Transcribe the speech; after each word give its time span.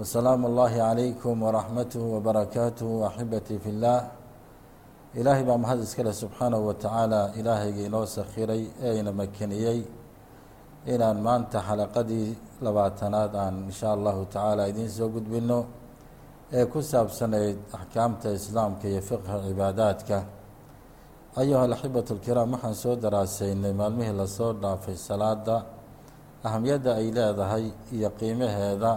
وسلام 0.00 0.40
الله 0.50 0.72
عليكم 0.90 1.34
ورحمته 1.42 2.00
وبركاته 2.14 2.88
أحبتي 3.06 3.56
في 3.58 3.70
الله 3.74 4.00
ilaahay 5.18 5.42
baa 5.48 5.56
mahad 5.58 5.80
iskale 5.82 6.12
subxaanahu 6.12 6.66
wa 6.68 6.74
tacaala 6.74 7.32
ilaahayga 7.38 7.80
inoo 7.88 8.06
sakhiray 8.06 8.62
ee 8.86 9.00
ina 9.00 9.10
makeniyey 9.12 9.80
inaan 10.92 11.18
maanta 11.26 11.58
xalaqadii 11.68 12.28
labaatanaad 12.66 13.32
aan 13.34 13.54
insha 13.70 13.88
allahu 13.96 14.20
tacaala 14.34 14.68
idiin 14.70 14.90
soo 14.98 15.08
gudbino 15.14 15.58
ee 16.52 16.64
ku 16.72 16.78
saabsanayd 16.92 17.56
axkaamta 17.78 18.28
islaamka 18.38 18.84
iyo 18.92 19.00
fiqha 19.10 19.34
cibaadaadka 19.46 20.16
ayuha 21.40 21.62
alaxibatu 21.68 22.10
alkiraam 22.16 22.48
waxaan 22.54 22.74
soo 22.82 22.94
daraaseynay 23.04 23.72
maalmihii 23.80 24.16
lasoo 24.22 24.52
dhaafay 24.62 24.96
salaada 25.08 25.56
ahamiyadda 26.46 26.90
ay 27.00 27.06
leedahay 27.18 27.64
iyo 27.96 28.08
qiimaheeda 28.20 28.92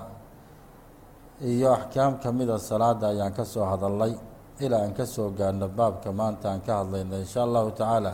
iyo 1.40 1.72
axkaam 1.72 2.18
ka 2.22 2.32
mida 2.32 2.58
salaada 2.58 3.08
ayaan 3.12 3.32
ka 3.32 3.44
soo 3.44 3.64
hadalnay 3.64 4.12
ilaa 4.60 4.82
aan 4.84 4.94
ka 4.96 5.04
soo 5.06 5.30
gaarno 5.36 5.68
baabka 5.68 6.12
maanta 6.12 6.50
aan 6.50 6.60
ka 6.64 6.80
hadlayno 6.80 7.16
insha 7.20 7.42
allahu 7.44 7.70
tacaala. 7.76 8.12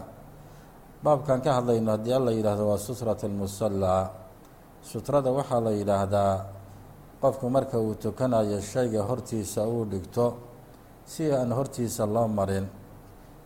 Baabkaan 1.02 1.40
ka 1.42 1.50
hadlayno 1.62 1.90
haddii 1.94 2.14
alla 2.18 2.30
yidhaahdo 2.34 2.64
waa 2.70 2.78
sutrat 2.78 3.22
almusallaa 3.24 4.10
sutrada 4.82 5.30
waxaa 5.30 5.60
la 5.62 5.70
yidhaahdaa 5.70 6.34
qofku 7.22 7.46
marka 7.50 7.78
uu 7.78 7.94
tukanayo 7.94 8.58
shayga 8.60 9.02
hortiisa 9.06 9.62
uu 9.66 9.84
dhigto 9.86 10.26
si 11.06 11.30
aan 11.30 11.52
hortiisa 11.54 12.06
loo 12.06 12.26
marin. 12.26 12.66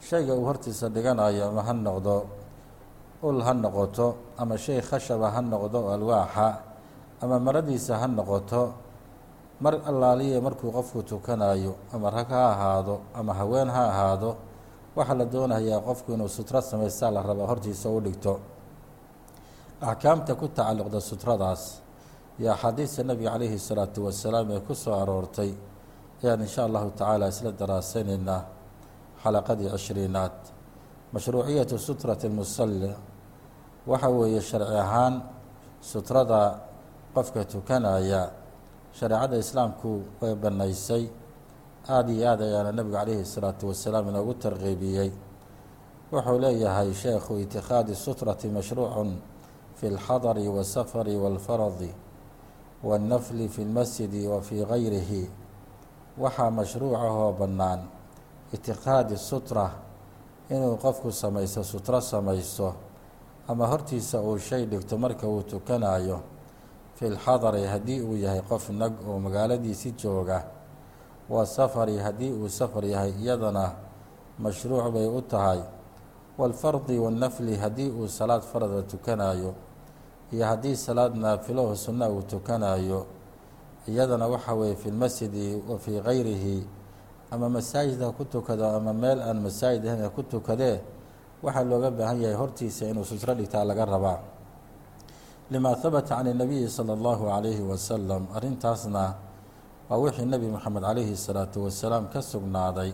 Shayga 0.01 0.33
uu 0.35 0.45
hortiisa 0.49 0.89
dhiganayo 0.89 1.49
ama 1.53 1.63
ha 1.63 1.73
noqdo 1.73 2.17
ul 3.23 3.41
ha 3.45 3.53
noqoto 3.53 4.17
ama 4.41 4.57
shay 4.57 4.81
khashaba 4.81 5.31
ha 5.37 5.41
noqdo 5.41 5.93
alwaaxa 5.93 6.49
ama 7.21 7.37
maradiisa 7.41 7.97
ha 8.01 8.07
noqoto 8.09 8.73
mar 9.61 9.75
allaaliya 9.91 10.41
markuu 10.41 10.71
qofku 10.73 11.03
tukanayo 11.03 11.73
ama 11.95 12.11
rag 12.11 12.29
ha 12.29 12.43
ahaado 12.53 13.01
ama 13.15 13.33
haween 13.35 13.69
ha 13.69 13.83
ahaado 13.93 14.31
waxaa 14.97 15.15
la 15.21 15.25
doonayaa 15.25 15.81
qofku 15.89 16.13
inuu 16.13 16.29
sutro 16.29 16.61
samaystaa 16.61 17.11
la 17.11 17.23
rabaa 17.23 17.47
hortiisa 17.51 17.89
u 17.91 18.01
dhigto. 18.01 18.41
Axkaamta 19.81 20.35
ku 20.35 20.49
tacalluqda 20.49 21.01
sutradaas 21.01 21.63
iyo 22.41 22.53
axaadiista 22.53 23.03
nabiga 23.05 23.31
calayhi 23.33 23.59
salaatu 23.59 24.05
wasalaam 24.07 24.51
ee 24.51 24.61
ku 24.61 24.75
soo 24.75 24.95
aroortay 25.03 25.53
ayaan 26.23 26.41
insha 26.47 26.65
allahu 26.69 26.91
tacaala 26.97 27.29
isla 27.29 27.51
daraasanaynaa 27.53 28.41
xalaqadii 29.23 29.69
cishriinaad 29.75 30.37
mashruuciyatu 31.13 31.77
sutrati 31.79 32.29
lmusalli 32.29 32.93
waxa 33.87 34.09
weeye 34.09 34.41
sharci 34.41 34.77
ahaan 34.85 35.15
sutrada 35.81 36.41
qofka 37.15 37.45
tukanaya 37.45 38.23
shareecadda 38.99 39.37
islaamku 39.39 40.03
way 40.21 40.35
bannaysay. 40.35 41.05
Aada 41.89 42.13
iyo 42.13 42.29
aad 42.31 42.41
ayaana 42.43 42.73
nebigu 42.73 42.97
calayhi 42.97 43.25
salaatu 43.25 43.69
wasalaam 43.69 44.09
inoogu 44.09 44.35
tarqiibiyey. 44.35 45.11
Wuxuu 46.13 46.39
leeyahay 46.39 46.95
sheekhu 46.95 47.39
itikhaadi 47.39 47.95
sutrati 47.95 48.49
mashruucun 48.49 49.17
fi 49.79 49.87
lxadari 49.91 50.49
wasafari 50.49 51.17
walfaradi 51.17 51.91
waannafli 52.83 53.49
fi 53.49 53.65
lmasjidi 53.65 54.27
wa 54.27 54.41
fii 54.43 54.65
gayrihi. 54.65 55.31
Waxaa 56.19 56.51
mashruucahoo 56.51 57.33
bannaan. 57.33 57.81
Itikhaadi 58.53 59.17
sutra 59.17 59.71
inuu 60.51 60.77
qofku 60.77 61.13
samaysto 61.13 61.65
sutro 61.65 62.01
samaysto 62.01 62.75
ama 63.49 63.67
hortiisa 63.67 64.21
uu 64.23 64.39
shay 64.39 64.65
dhigto 64.67 64.99
marka 64.99 65.27
uu 65.29 65.43
tukanayo 65.43 66.21
fi 66.97 67.09
lxadari 67.13 67.65
haddii 67.69 68.01
uu 68.01 68.17
yahay 68.17 68.41
qof 68.49 68.71
nag 68.73 68.93
oo 69.09 69.19
magaaladiisi 69.21 69.93
jooga 70.01 70.45
wa 71.29 71.47
safari 71.47 71.99
haddii 72.01 72.33
uu 72.33 72.49
safar 72.49 72.85
yahay 72.85 73.13
iyadana 73.21 73.73
mashruuc 74.39 74.93
bay 74.93 75.07
u 75.07 75.21
tahay. 75.23 75.61
Waalfardi 76.39 76.99
waannafli 77.01 77.57
haddii 77.57 77.89
uu 77.91 78.09
salaad 78.09 78.43
farada 78.45 78.83
tukanayo 78.85 79.55
iyo 80.33 80.45
haddii 80.47 80.77
salaad 80.77 81.17
naafiloho 81.17 81.73
sunna 81.77 82.09
uu 82.13 82.23
tukanayo 82.23 83.07
iyadana 83.89 84.27
waxa 84.29 84.55
weeye 84.55 84.77
fi 84.77 84.91
lmasjidi 84.91 85.63
wa 85.69 85.79
fii 85.79 86.01
gayrihi 86.01 86.67
ama 87.31 87.49
masaajid 87.49 88.01
ha 88.03 88.11
ku 88.13 88.25
tukado 88.25 88.69
ama 88.69 88.93
meel 88.93 89.23
aan 89.23 89.41
masaajid 89.41 89.87
ahayn 89.87 90.03
ha 90.03 90.09
ku 90.13 90.23
tukadee 90.23 90.81
waxaa 91.43 91.65
looga 91.65 91.91
baahan 91.91 92.21
yahay 92.23 92.37
hortiisa 92.37 92.85
inuu 92.87 93.05
sutro 93.05 93.35
dhigtaa 93.35 93.65
laga 93.65 93.85
rabaa 93.85 94.19
lima 95.52 95.76
habata 95.76 96.16
can 96.16 96.28
اnabiyi 96.28 96.70
salى 96.70 96.94
اllahu 96.98 97.24
calayhi 97.32 97.62
wasalam 97.72 98.24
arrintaasna 98.36 99.04
waa 99.90 99.98
wixii 100.04 100.26
nebi 100.26 100.48
moxamed 100.48 100.84
calayhi 100.84 101.12
الsalaatu 101.18 101.58
wasalaam 101.66 102.06
ka 102.14 102.22
sugnaaday 102.22 102.92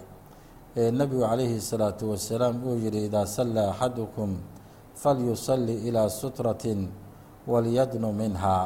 ee 0.77 0.91
nebigu 0.91 1.21
calayhi 1.29 1.55
الsalaatu 1.61 2.03
wasalaam 2.11 2.55
uu 2.67 2.75
yihi 2.83 3.05
idaa 3.09 3.25
sallaa 3.25 3.71
axadukum 3.73 4.37
falyusalli 4.95 5.75
ilaa 5.87 6.09
sutratin 6.09 6.89
walyadnu 7.47 8.09
minhaa 8.13 8.65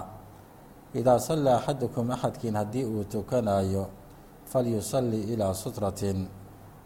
idaa 0.99 1.19
sallaa 1.19 1.57
axadukum 1.59 2.11
axadkiin 2.15 2.55
haddii 2.55 2.85
uu 2.87 3.03
tukanayo 3.03 3.87
falyusalli 4.51 5.19
ilaa 5.35 5.53
sutratin 5.53 6.27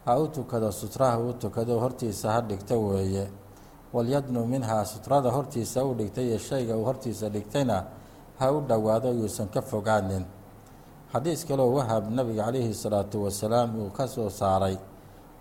ha 0.06 0.18
u 0.20 0.28
tukado 0.28 0.72
sutraha 0.72 1.18
u 1.20 1.34
tukado 1.34 1.80
hortiisa 1.80 2.32
ha 2.34 2.42
dhigto 2.42 2.76
weeye 2.88 3.28
walyadnu 3.93 4.47
minhaa 4.47 4.85
sutrada 4.85 5.31
hortiisa 5.31 5.85
u 5.85 5.95
dhigtay 5.95 6.27
iyo 6.31 6.39
shayga 6.39 6.77
uu 6.77 6.85
hortiisa 6.85 7.29
dhigtayna 7.29 7.85
ha 8.39 8.47
u 8.53 8.61
dhowaado 8.63 9.11
yuusan 9.13 9.49
ka 9.51 9.61
fogaanin. 9.63 10.25
Xadiis 11.13 11.43
kaloo 11.47 11.75
wahab 11.75 12.07
nabiga 12.11 12.45
calayhi 12.47 12.71
salaatu 12.75 13.25
wasalaam 13.27 13.75
uu 13.79 13.91
ka 13.91 14.07
soo 14.07 14.31
saaray 14.31 14.79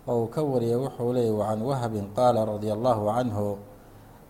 oo 0.08 0.24
uu 0.24 0.28
ka 0.28 0.42
wariyay 0.42 0.74
wuxuu 0.76 1.12
leeyay 1.14 1.30
wacan 1.30 1.60
wahabin 1.62 2.06
qaala 2.16 2.42
radia 2.44 2.74
allahu 2.74 3.06
canhu 3.14 3.46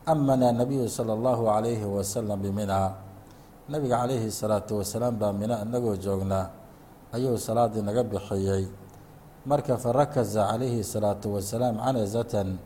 amana 0.06 0.52
nabiyu 0.52 0.84
sala 0.88 1.12
allahu 1.16 1.48
calayhi 1.48 1.84
wasalam 1.88 2.36
biminaa 2.42 2.92
nabiga 3.72 4.04
calayhi 4.04 4.28
salaatu 4.30 4.84
wasalaam 4.84 5.16
baa 5.16 5.32
mina 5.32 5.64
inagoo 5.64 5.96
joognaa 5.96 6.50
ayuu 7.16 7.38
salaadii 7.40 7.80
naga 7.82 8.04
bixiyey. 8.04 8.68
Marka 9.48 9.80
farakaza 9.80 10.44
calayhi 10.52 10.84
salaatu 10.84 11.34
wasalaam 11.40 11.80
canazatan 11.80 12.58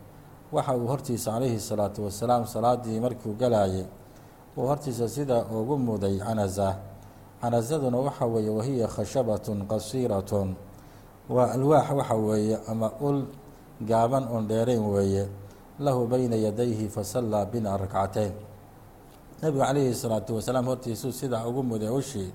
waxa 0.52 0.76
uu 0.76 0.86
hortiisa 0.86 1.30
calayhi 1.32 1.60
salaatu 1.60 2.04
wasalaam 2.04 2.46
salaadii 2.46 3.00
markuu 3.00 3.34
galaayay 3.38 3.86
uu 4.56 4.66
hortiisa 4.66 5.08
sida 5.08 5.44
ugu 5.44 5.78
muday 5.78 6.18
canaza. 6.18 6.76
Canazaduna 7.40 7.98
waxa 7.98 8.26
weeye 8.26 8.50
wahiya 8.50 8.88
khashabatun 8.88 9.66
qasiiratun 9.66 10.54
waa 11.28 11.52
alwaax 11.52 11.90
waxa 11.90 12.14
weeye 12.14 12.56
ama 12.68 12.90
ul 13.00 13.24
gaaban 13.80 14.24
oon 14.32 14.46
dheerayn 14.48 14.80
weeye. 14.80 15.28
Lahu 15.78 16.06
beyna 16.06 16.36
yadayhi 16.36 16.88
fasallaa 16.88 17.44
bina 17.46 17.76
rakcateyn 17.76 18.32
nebigu 19.42 19.64
calayhi 19.64 19.94
salaatu 19.94 20.34
wasalaam 20.38 20.66
hortiisuu 20.66 21.12
sidaa 21.12 21.44
ugu 21.46 21.62
muday 21.62 21.88
ushii 21.90 22.30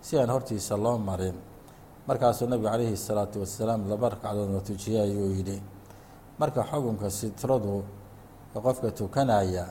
si 0.00 0.18
aan 0.18 0.30
hortiisa 0.30 0.76
loo 0.76 0.98
marin. 0.98 1.34
Markaasuu 2.08 2.48
nebigu 2.48 2.66
calayhi 2.70 2.96
salaatu 2.96 3.40
wasalaam 3.44 3.86
laba 3.88 4.08
ragcadoodna 4.08 4.60
tujiyey 4.60 5.02
ayuu 5.02 5.30
yidhi 5.36 5.62
marka 6.38 6.62
xukunka 6.70 7.10
sitradu 7.10 7.84
qofka 8.54 8.90
tukanaya 8.90 9.66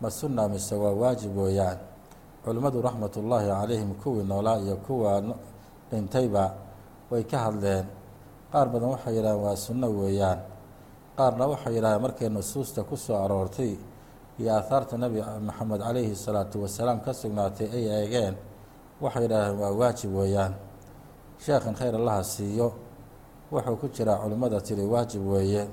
ma 0.00 0.08
sunna 0.10 0.48
mise 0.48 0.74
waa 0.74 0.92
waajib 1.00 1.36
weeyaan? 1.36 1.78
Culimmadu 2.44 2.82
raxmatullaahi 2.82 3.46
calayhim 3.48 3.94
kuwii 4.02 4.24
noolaa 4.26 4.58
iyo 4.58 4.76
kuwa 4.76 5.22
dhintayba 5.90 6.54
way 7.10 7.22
ka 7.24 7.38
hadleen. 7.38 7.86
Qaar 8.52 8.68
badan 8.68 8.88
waxay 8.94 9.14
yidhahdeen 9.16 9.42
waa 9.44 9.56
sunno 9.56 9.88
weeyaan. 9.90 10.38
Qaarna 11.16 11.46
waxay 11.46 11.74
yidhahdeen 11.74 12.02
markay 12.02 12.28
nusuusta 12.28 12.82
ku 12.84 12.96
soo 12.96 13.16
aroortay 13.24 13.76
iyo 14.38 14.50
aahaarta 14.54 14.96
nebi 14.98 15.22
maxamed 15.22 15.80
calayhi 15.80 16.14
salaatu 16.16 16.62
wasalaam 16.62 17.00
ka 17.00 17.12
sugnaatay 17.14 17.66
ay 17.72 17.84
eegeen 17.88 18.34
waxay 19.00 19.22
yidhahdeen 19.22 19.58
waa 19.60 19.70
waajib 19.80 20.10
weeyaan. 20.14 20.54
Sheekhan 21.38 21.74
khayr 21.74 21.94
allaha 21.94 22.22
siiyo 22.24 22.72
wuxuu 23.52 23.76
ku 23.76 23.86
jiraa 23.88 24.18
culimmada 24.22 24.60
tiri 24.60 24.82
waajib 24.86 25.22
weeye 25.26 25.68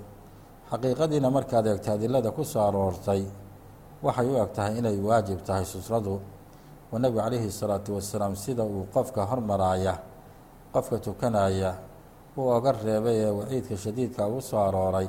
xaqiiqadiina 0.72 1.30
markaad 1.30 1.66
eegto 1.68 1.92
adilada 1.96 2.32
ku 2.32 2.44
soo 2.44 2.62
aroortay 2.68 3.24
waxay 4.06 4.28
u 4.28 4.36
eg 4.44 4.52
tahay 4.56 4.74
inay 4.80 4.98
waajib 5.08 5.40
tahay 5.48 5.66
sutradu 5.66 6.20
oo 6.92 6.98
nebigu 7.00 7.20
calayhi 7.24 7.52
salaatu 7.52 7.96
wasalaam 7.98 8.36
sida 8.36 8.64
uu 8.64 8.86
qofka 8.94 9.22
hormaraaya 9.26 9.94
qofka 10.74 10.98
tukanaya 11.00 11.72
uu 12.38 12.48
oga 12.58 12.72
reebay 12.72 13.18
ee 13.26 13.32
waciidka 13.40 13.76
shadiidka 13.78 14.28
ugu 14.28 14.42
soo 14.42 14.60
arooray 14.68 15.08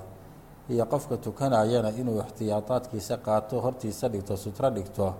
iyo 0.68 0.84
qofka 0.92 1.16
tukanayana 1.16 1.90
inuu 2.00 2.20
ixtiyaadaadkiisa 2.24 3.16
qaato 3.26 3.60
hortiisa 3.64 4.08
dhigto 4.08 4.36
sutro 4.36 4.70
dhigto 4.70 5.14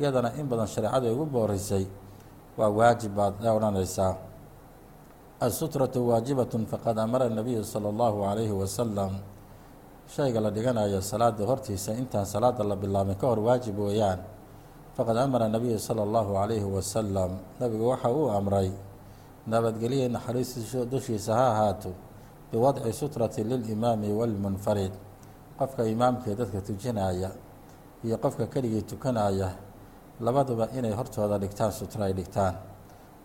iyadana 0.00 0.32
in 0.40 0.46
badan 0.48 0.66
shareecadu 0.66 1.06
ay 1.06 1.12
ugu 1.14 1.26
boorisay 1.26 1.86
waa 2.58 2.68
waajib 2.78 3.12
baad 3.18 3.34
odhanaysaa. 3.56 4.14
Asutratu 5.40 6.08
waajibatun 6.08 6.66
faqad 6.66 6.98
amara 6.98 7.28
nabiyu 7.28 7.64
sala 7.64 7.88
allahu 7.90 8.22
calayhi 8.22 8.52
wasalam 8.54 9.12
shayga 10.08 10.40
la 10.40 10.50
dhiganayo 10.50 11.00
salaada 11.00 11.44
hortiisa 11.44 11.92
intaan 11.94 12.26
salaada 12.26 12.64
la 12.64 12.76
bilaabin 12.76 13.16
ka 13.16 13.26
hor 13.26 13.38
waajib 13.40 13.78
weeyaan. 13.78 14.20
Faqad 14.96 15.16
amara 15.16 15.48
nabiyu 15.48 15.78
sala 15.78 16.02
allahu 16.02 16.34
calayhi 16.34 16.62
wasalam 16.64 17.38
nabigu 17.60 17.88
waxa 17.90 18.10
uu 18.14 18.30
amray 18.30 18.70
nabadgelye 19.46 20.08
naxariis 20.08 20.54
dushiisa 20.86 21.34
ha 21.34 21.46
ahaato 21.50 21.90
biwadci 22.52 22.92
sutrati 22.94 23.42
lilimaami 23.44 24.12
walmunfarid 24.14 24.92
qofka 25.58 25.82
imaamkee 25.84 26.34
dadka 26.38 26.60
tujinaya 26.62 27.30
iyo 28.06 28.16
qofka 28.22 28.46
keligii 28.46 28.82
tukanaya 28.86 29.50
labaduba 30.20 30.70
inay 30.78 30.94
hortooda 30.94 31.38
dhigtaan 31.42 31.72
sutro 31.74 32.04
ay 32.06 32.12
dhigtaan 32.14 32.54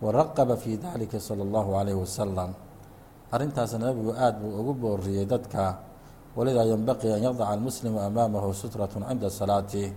waraqaba 0.02 0.56
fii 0.58 0.76
dalika 0.76 1.20
sala 1.22 1.42
allahu 1.46 1.70
calayhi 1.78 1.98
wasalam 2.02 2.50
arrintaasna 3.30 3.78
nabigu 3.94 4.10
aada 4.18 4.38
buu 4.42 4.58
ugu 4.58 4.74
booriyey 4.74 5.22
dadka 5.26 5.78
walidaa 6.36 6.64
yenbaqii 6.64 7.12
an 7.12 7.22
yadaca 7.22 7.48
almuslimu 7.50 8.00
amaamahu 8.00 8.54
sutratun 8.54 9.02
cinda 9.08 9.30
salaatih 9.30 9.92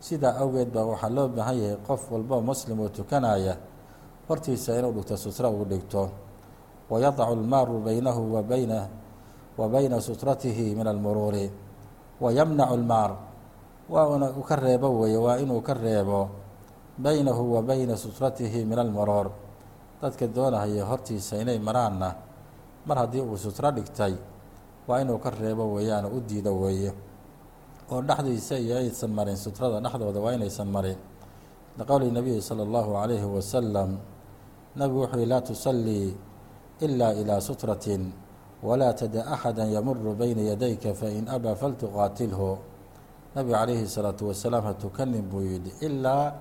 sidaa 0.00 0.36
awgeed 0.40 0.72
baa 0.72 0.84
waxaa 0.84 1.12
loo 1.12 1.28
baahan 1.28 1.56
yahay 1.56 1.76
qof 1.86 2.10
walbo 2.12 2.40
muslim 2.40 2.80
oo 2.80 2.88
tukanaya 2.88 3.56
hortiisa 4.30 4.78
inuu 4.78 4.94
dhigto 4.94 5.16
sutro 5.18 5.50
uu 5.50 5.66
dhigto. 5.66 6.10
Wayadacu 6.90 7.34
almaaru 7.34 7.82
baynahu 7.82 8.34
wa 8.34 8.42
wa 9.58 9.68
bayna 9.68 10.00
sutratihi 10.00 10.74
min 10.74 10.86
almuruuri. 10.86 11.50
Wayamnacu 12.20 12.74
almaar 12.74 13.10
waa 13.90 14.06
una 14.06 14.30
ka 14.30 14.56
reebo 14.56 14.88
weeye 15.02 15.18
waa 15.18 15.38
inuu 15.42 15.60
ka 15.60 15.74
reebo. 15.74 16.30
Baynahu 16.98 17.54
wa 17.54 17.62
bayna 17.62 17.96
sutratihi 17.96 18.64
min 18.64 18.78
almuruur. 18.78 19.30
Dadka 20.00 20.26
doonahaya 20.26 20.86
hortiisa 20.86 21.36
inay 21.42 21.58
maraanna 21.58 22.14
mar 22.86 22.98
haddii 22.98 23.20
uu 23.20 23.36
sutro 23.36 23.70
dhigtay 23.70 24.14
waa 24.90 25.00
inuu 25.06 25.18
ka 25.22 25.30
reebo 25.30 25.64
weeyaan 25.74 26.06
u 26.10 26.18
diido 26.28 26.50
weeye. 26.62 26.90
Oo 27.90 28.02
dhexdiisa 28.02 28.58
iyo 28.58 28.76
aysan 28.82 29.10
marin 29.14 29.36
sutrada 29.38 29.78
dhexdooda 29.84 30.18
waa 30.24 30.34
inaysan 30.34 30.66
marin. 30.74 30.98
Liqowli 31.78 32.10
nabiyi 32.10 32.42
sala 32.42 32.62
allahu 32.66 32.90
calayhi 32.98 33.22
wasalam 33.36 33.90
nabigu 34.76 35.00
wuxuu 35.06 35.18
yihi 35.22 35.30
laa 35.30 35.40
tusallii 35.46 36.08
ilaa 36.82 37.12
ilaa 37.14 37.40
sutratin 37.40 38.02
walaa 38.62 38.92
tada 38.92 39.26
axada 39.34 39.64
yamuru 39.74 40.14
bayna 40.18 40.42
yadayka 40.50 40.90
fain 40.94 41.28
abaa 41.28 41.54
faltuqaatilhu. 41.54 42.50
Nabigu 43.34 43.54
calayhi 43.54 43.86
salaatu 43.86 44.28
wasalaam 44.34 44.64
ha 44.66 44.72
tukanin 44.74 45.22
buu 45.30 45.42
yidhi 45.46 45.70
ilaa 45.86 46.34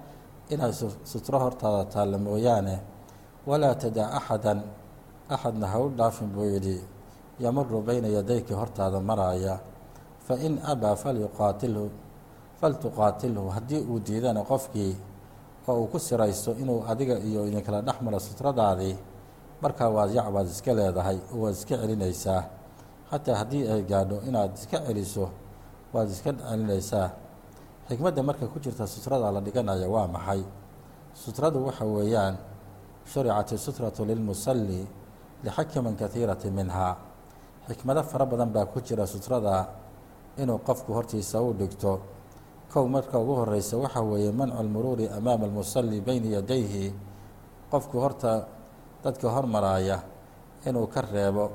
inaad 0.49 0.73
sutro 1.11 1.37
hortaada 1.39 1.85
taalla 1.93 2.17
mooyaane 2.17 2.75
walaa 3.45 3.75
tada 3.77 4.03
axadan 4.17 4.59
axadna 5.29 5.67
ha 5.71 5.77
u 5.79 5.89
dhaafin 5.93 6.29
buu 6.33 6.45
yidhi 6.53 6.77
yamuru 7.39 7.81
bayna 7.81 8.07
yadayka 8.07 8.55
hortaada 8.55 8.99
maraaya 8.99 9.59
fain 10.27 10.59
abaa 10.71 10.95
falyuqaatilhu 10.95 11.85
faltuqaatilhu 12.59 13.49
haddii 13.55 13.81
uu 13.89 13.99
diidana 13.99 14.43
qofkii 14.43 14.93
oo 15.67 15.75
uu 15.81 15.87
ku 15.87 15.97
siraysto 15.99 16.51
inuu 16.61 16.83
adiga 16.91 17.15
iyo 17.19 17.47
idinkala 17.47 17.81
dhex 17.81 17.97
maro 18.01 18.19
sutradaadii 18.19 18.95
markaa 19.61 19.89
waad 19.89 20.11
yac 20.17 20.27
baad 20.35 20.47
iska 20.47 20.71
leedahay 20.73 21.17
oo 21.33 21.39
waad 21.43 21.53
iska 21.55 21.75
celinaysaa. 21.77 22.41
Xataa 23.11 23.35
haddii 23.41 23.63
ay 23.73 23.81
gaadho 23.83 24.17
inaad 24.27 24.53
iska 24.59 24.77
celiso 24.85 25.29
waad 25.93 26.09
iska 26.09 26.31
celinaysaa. 26.33 27.07
Xikmadda 27.89 28.21
marka 28.23 28.45
ku 28.47 28.59
jirta 28.59 28.87
sutrada 28.87 29.31
la 29.31 29.41
dhiganaya 29.41 29.87
waa 29.89 30.07
maxay? 30.07 30.41
Sutradu 31.13 31.65
waxa 31.65 31.85
weeyaan 31.85 32.35
shuricat 33.11 33.51
isutratu 33.51 34.05
lilmusalli 34.05 34.87
lixakiman 35.43 35.95
kahiirati 35.95 36.49
minhaa 36.51 36.95
xikmado 37.67 38.03
fara 38.03 38.25
badan 38.25 38.49
baa 38.51 38.65
ku 38.65 38.79
jira 38.81 39.05
sutrada 39.07 39.67
inuu 40.37 40.59
qofku 40.67 40.93
hortiisa 40.93 41.41
u 41.41 41.53
dhigto. 41.53 41.99
Kow 42.71 42.85
marka 42.87 43.17
ugu 43.19 43.33
horeysa 43.41 43.77
waxa 43.77 44.01
weeye 44.01 44.31
mancu 44.31 44.63
lmuruuri 44.63 45.07
amaama 45.09 45.45
almusalli 45.45 46.01
bayna 46.01 46.27
yadayhi. 46.37 46.93
Qofku 47.71 47.97
horta 47.99 48.45
dadka 49.03 49.29
hormaraaya 49.29 49.97
inuu 50.65 50.87
ka 50.87 51.01
reebo 51.01 51.51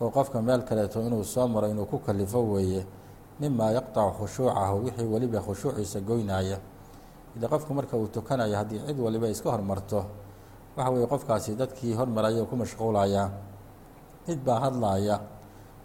oo 0.00 0.10
qofka 0.10 0.42
meel 0.42 0.62
kaleeto 0.64 1.00
inuu 1.00 1.24
soo 1.24 1.46
maro 1.48 1.68
inuu 1.68 1.86
ku 1.86 1.98
kalifo 1.98 2.40
weeye 2.52 2.84
mimaa 3.40 3.70
yaqtacu 3.72 4.12
khushuucahu 4.18 4.84
wixii 4.84 5.06
weliba 5.06 5.40
khushuuciisa 5.40 6.00
goynaya 6.00 6.58
ila 7.36 7.46
qofku 7.48 7.74
marka 7.74 7.96
uu 7.96 8.08
tukanayo 8.08 8.56
haddii 8.56 8.80
cid 8.86 8.98
waliba 9.00 9.28
iska 9.28 9.50
hormarto 9.50 10.04
waxa 10.76 10.90
weeye 10.90 11.06
qofkaasi 11.06 11.54
dadkii 11.54 11.94
hormaraya 11.94 12.44
ku 12.44 12.56
mashquulaya 12.56 13.30
mid 14.26 14.38
baa 14.46 14.58
hadlaaya 14.64 15.16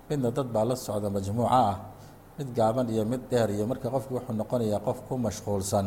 midna 0.10 0.30
dad 0.38 0.48
baa 0.56 0.66
la 0.70 0.76
socda 0.76 1.10
majmuuco 1.16 1.50
ah 1.50 1.76
mid 2.38 2.50
gaaban 2.58 2.88
iyo 2.94 3.04
mid 3.12 3.22
dheer 3.30 3.50
iyo 3.56 3.66
marka 3.72 3.88
qofku 3.96 4.12
wuxuu 4.18 4.34
noqonayaa 4.42 4.80
qof 4.88 4.98
ku 5.08 5.14
mashquulsan 5.26 5.86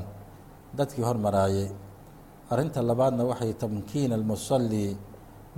dadkii 0.79 1.05
hormaraayey 1.08 1.69
arrinta 2.52 2.81
labaadna 2.82 3.23
waxay 3.31 3.52
tamkiin 3.62 4.12
almusali 4.19 4.97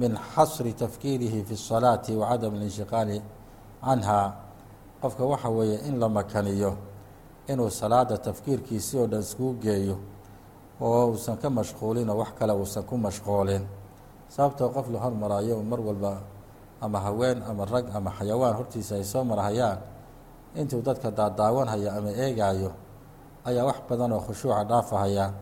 min 0.00 0.12
xasri 0.32 0.72
tafkiirihi 0.82 1.40
fi 1.48 1.54
الsalaati 1.60 2.12
wa 2.20 2.24
cadam 2.30 2.54
alinshiqaali 2.56 3.16
canha. 3.84 4.20
Qofka 5.02 5.24
waxa 5.32 5.48
weeye 5.50 5.78
in 5.88 5.98
la 5.98 6.08
makaniyo 6.08 6.72
inuu 7.50 7.70
salaada 7.70 8.16
tafkiirkiisii 8.26 8.98
oo 9.02 9.06
dhan 9.12 9.20
iskuu 9.20 9.52
geeyo 9.62 9.96
oo 10.80 11.06
uusan 11.10 11.36
ka 11.42 11.48
mashquulin 11.50 12.08
oo 12.10 12.16
wax 12.22 12.30
kale 12.38 12.52
uusan 12.54 12.84
ku 12.88 12.94
mashquulin. 12.96 13.62
Sababtoo 14.28 14.68
qof 14.76 14.86
la 14.94 14.98
hormaraayo 15.04 15.56
mar 15.70 15.80
walba 15.80 16.12
ama 16.81 16.99
haween 16.99 17.41
ama 17.49 17.65
rag 17.65 17.85
ama 17.95 18.11
xayawaan 18.11 18.55
hortiisa 18.55 18.95
ay 18.95 19.03
soo 19.03 19.23
marahayaan 19.23 19.77
intuu 20.55 20.81
dadka 20.81 21.11
daadaawanhayo 21.11 21.89
ama 21.97 22.09
eegaayo 22.11 22.71
ayaa 23.45 23.65
wax 23.65 23.79
badan 23.89 24.11
oo 24.13 24.21
khushuuca 24.21 24.63
dhaafahaya 24.69 25.33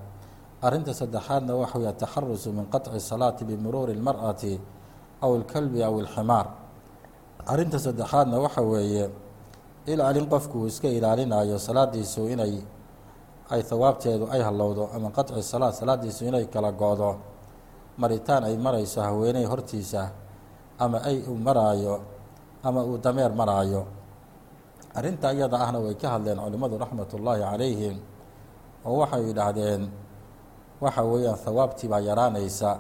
arrinta 0.62 0.94
saddexaadna 0.94 1.56
waxa 1.56 1.78
wey 1.80 1.88
ataxarusu 1.90 2.52
min 2.54 2.66
qaطci 2.74 3.00
salaati 3.00 3.44
bimuruuri 3.46 3.94
اlmar'ati 3.98 4.60
aw 5.22 5.32
اlkalbi 5.40 5.84
aw 5.84 5.94
اlximaar 6.04 6.48
arrinta 7.46 7.78
saddexaadna 7.80 8.40
waxa 8.40 8.62
weeye 8.62 9.10
ilaalin 9.86 10.26
qofku 10.30 10.58
uu 10.64 10.68
iska 10.68 10.88
ilaalinayo 10.88 11.60
salaadiisu 11.60 12.22
inay 12.34 12.54
ay 13.54 13.62
hawaabteedu 13.70 14.26
ay 14.32 14.42
hallowdo 14.42 14.90
ama 14.96 15.10
qaطci 15.12 15.44
salaad 15.44 15.74
salaadiisu 15.74 16.26
inay 16.26 16.46
kala 16.50 16.72
go-do 16.72 17.12
maritaan 17.98 18.44
ay 18.50 18.58
marayso 18.58 19.02
haweeney 19.02 19.46
hortiisa 19.46 20.10
ama 20.85 20.99
ay 21.09 21.19
uu 21.29 21.37
maraayo 21.47 21.95
ama 22.67 22.81
uu 22.85 22.99
dameer 23.05 23.33
maraayo. 23.41 23.83
Arrinta 24.95 25.33
iyada 25.33 25.57
ahna 25.65 25.79
way 25.85 25.95
ka 25.95 26.09
hadleen 26.19 26.39
culimmadu 26.45 26.75
raxmat 26.83 27.11
ullaahi 27.15 27.43
calayhim 27.47 27.97
oo 28.87 28.97
waxay 29.01 29.23
yidhaahdeen 29.29 29.83
waxa 30.83 31.03
weeyaan 31.11 31.39
hawaabtii 31.45 31.89
baa 31.93 32.01
yaraanaysa. 32.09 32.71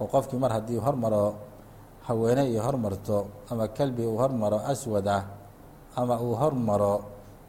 Oo 0.00 0.06
qofkii 0.12 0.38
mar 0.42 0.52
haddii 0.56 0.78
hormaro 0.78 1.34
haweene 2.06 2.42
iyo 2.50 2.62
hormarto 2.62 3.26
ama 3.50 3.68
kelbi 3.76 4.02
uu 4.06 4.18
hormaro 4.22 4.58
aswad 4.72 5.08
ah 5.08 5.22
ama 5.96 6.14
uu 6.20 6.34
hormaro 6.42 6.94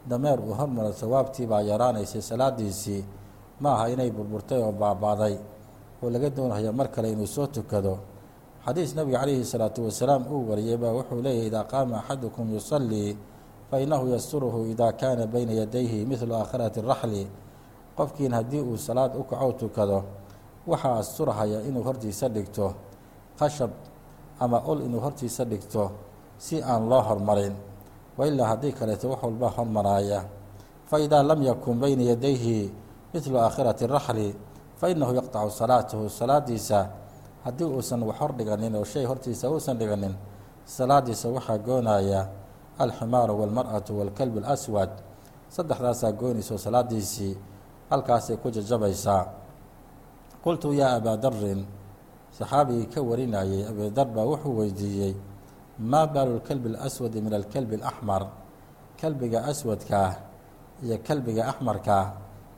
dameer 0.10 0.40
uu 0.40 0.54
hormaro 0.60 0.90
hawaabtii 1.02 1.46
baa 1.52 1.62
yaraanaysay 1.62 2.22
salaadiisii 2.22 3.02
ma 3.62 3.70
aha 3.76 3.90
inay 3.94 4.10
burburtay 4.12 4.62
oo 4.64 4.72
baabaaday. 4.72 5.36
Oo 6.04 6.10
laga 6.10 6.30
doonayo 6.30 6.72
mar 6.74 6.88
kale 6.94 7.12
inuu 7.14 7.28
soo 7.28 7.48
tukado 7.48 7.98
xadiis 8.66 8.96
nabiga 8.98 9.22
calayhi 9.22 9.46
salaatu 9.46 9.86
wasalaam 9.86 10.26
uu 10.26 10.50
wariyey 10.50 10.78
baa 10.78 10.94
wuxuu 10.98 11.22
leeyahy 11.22 11.48
idaa 11.48 11.64
qaama 11.70 12.02
axadukum 12.02 12.50
yusallii 12.54 13.18
fainahu 13.70 14.10
yasturuhu 14.10 14.66
ida 14.74 14.90
kaana 14.94 15.28
bayna 15.28 15.54
yadayhi 15.54 16.06
midlu 16.06 16.34
aakhirati 16.34 16.82
raxli. 16.82 17.28
Qofkiin 17.98 18.34
haddii 18.34 18.62
uu 18.66 18.78
salaad 18.78 19.16
u 19.16 19.24
kaco 19.24 19.52
tukado 19.54 20.04
waxaa 20.68 20.98
asturahaya 20.98 21.62
inuu 21.62 21.84
hortiisa 21.84 22.28
dhigto 22.30 22.74
khashab 23.40 23.70
ama 24.40 24.58
ol 24.66 24.82
inuu 24.82 25.00
hortiisa 25.00 25.46
dhigto 25.46 25.92
si 26.38 26.58
aan 26.62 26.90
loo 26.90 27.02
hormarin 27.02 27.54
wailaa 28.18 28.48
haddii 28.58 28.74
kaleeto 28.74 29.10
wax 29.10 29.24
walba 29.24 29.50
hormaraaya. 29.50 30.26
Faidaa 30.90 31.24
lam 31.24 31.42
yakun 31.42 31.80
bayna 31.80 32.04
yadayhi 32.04 32.72
midlu 33.14 33.38
aakhirati 33.38 33.88
raxli 33.88 34.36
fainahu 34.82 35.14
yaqtacu 35.14 35.50
salaatahu 35.54 36.10
salaadiisa 36.10 37.05
haddii 37.46 37.70
uusan 37.76 38.02
wax 38.08 38.18
hor 38.20 38.32
dhiganin 38.38 38.74
oo 38.80 38.84
shay 38.92 39.06
hortiisa 39.10 39.46
uusan 39.54 39.78
dhiganin 39.80 40.14
salaadiisa 40.76 41.28
waxaa 41.36 41.58
goonaya 41.68 42.22
alximaaru 42.84 43.34
walmar'atu 43.42 43.92
walkalbu 44.00 44.40
alaswad. 44.44 44.90
Saddexdaasaa 45.56 46.12
goynayso 46.20 46.58
salaadiisii 46.58 47.34
halkaasay 47.90 48.38
ku 48.42 48.50
jajabaysaa. 48.56 49.24
Qultu 50.44 50.74
yaa 50.74 50.96
abaa 51.00 51.18
darin 51.24 51.62
saxaabigii 52.38 52.88
ka 52.94 53.00
warinayay 53.02 53.62
abidar 53.70 54.08
baa 54.16 54.26
wuxuu 54.32 54.58
weydiiyey 54.60 55.14
maa 55.80 56.08
baalu 56.14 56.34
lkelbi 56.40 56.68
اlaswadi 56.76 57.22
min 57.22 57.34
alkelbi 57.34 57.76
اlaxmar 57.80 58.24
kelbiga 59.00 59.40
aswadkaa 59.52 60.12
iyo 60.84 60.98
kelbiga 61.08 61.44
axmarkaa 61.52 62.06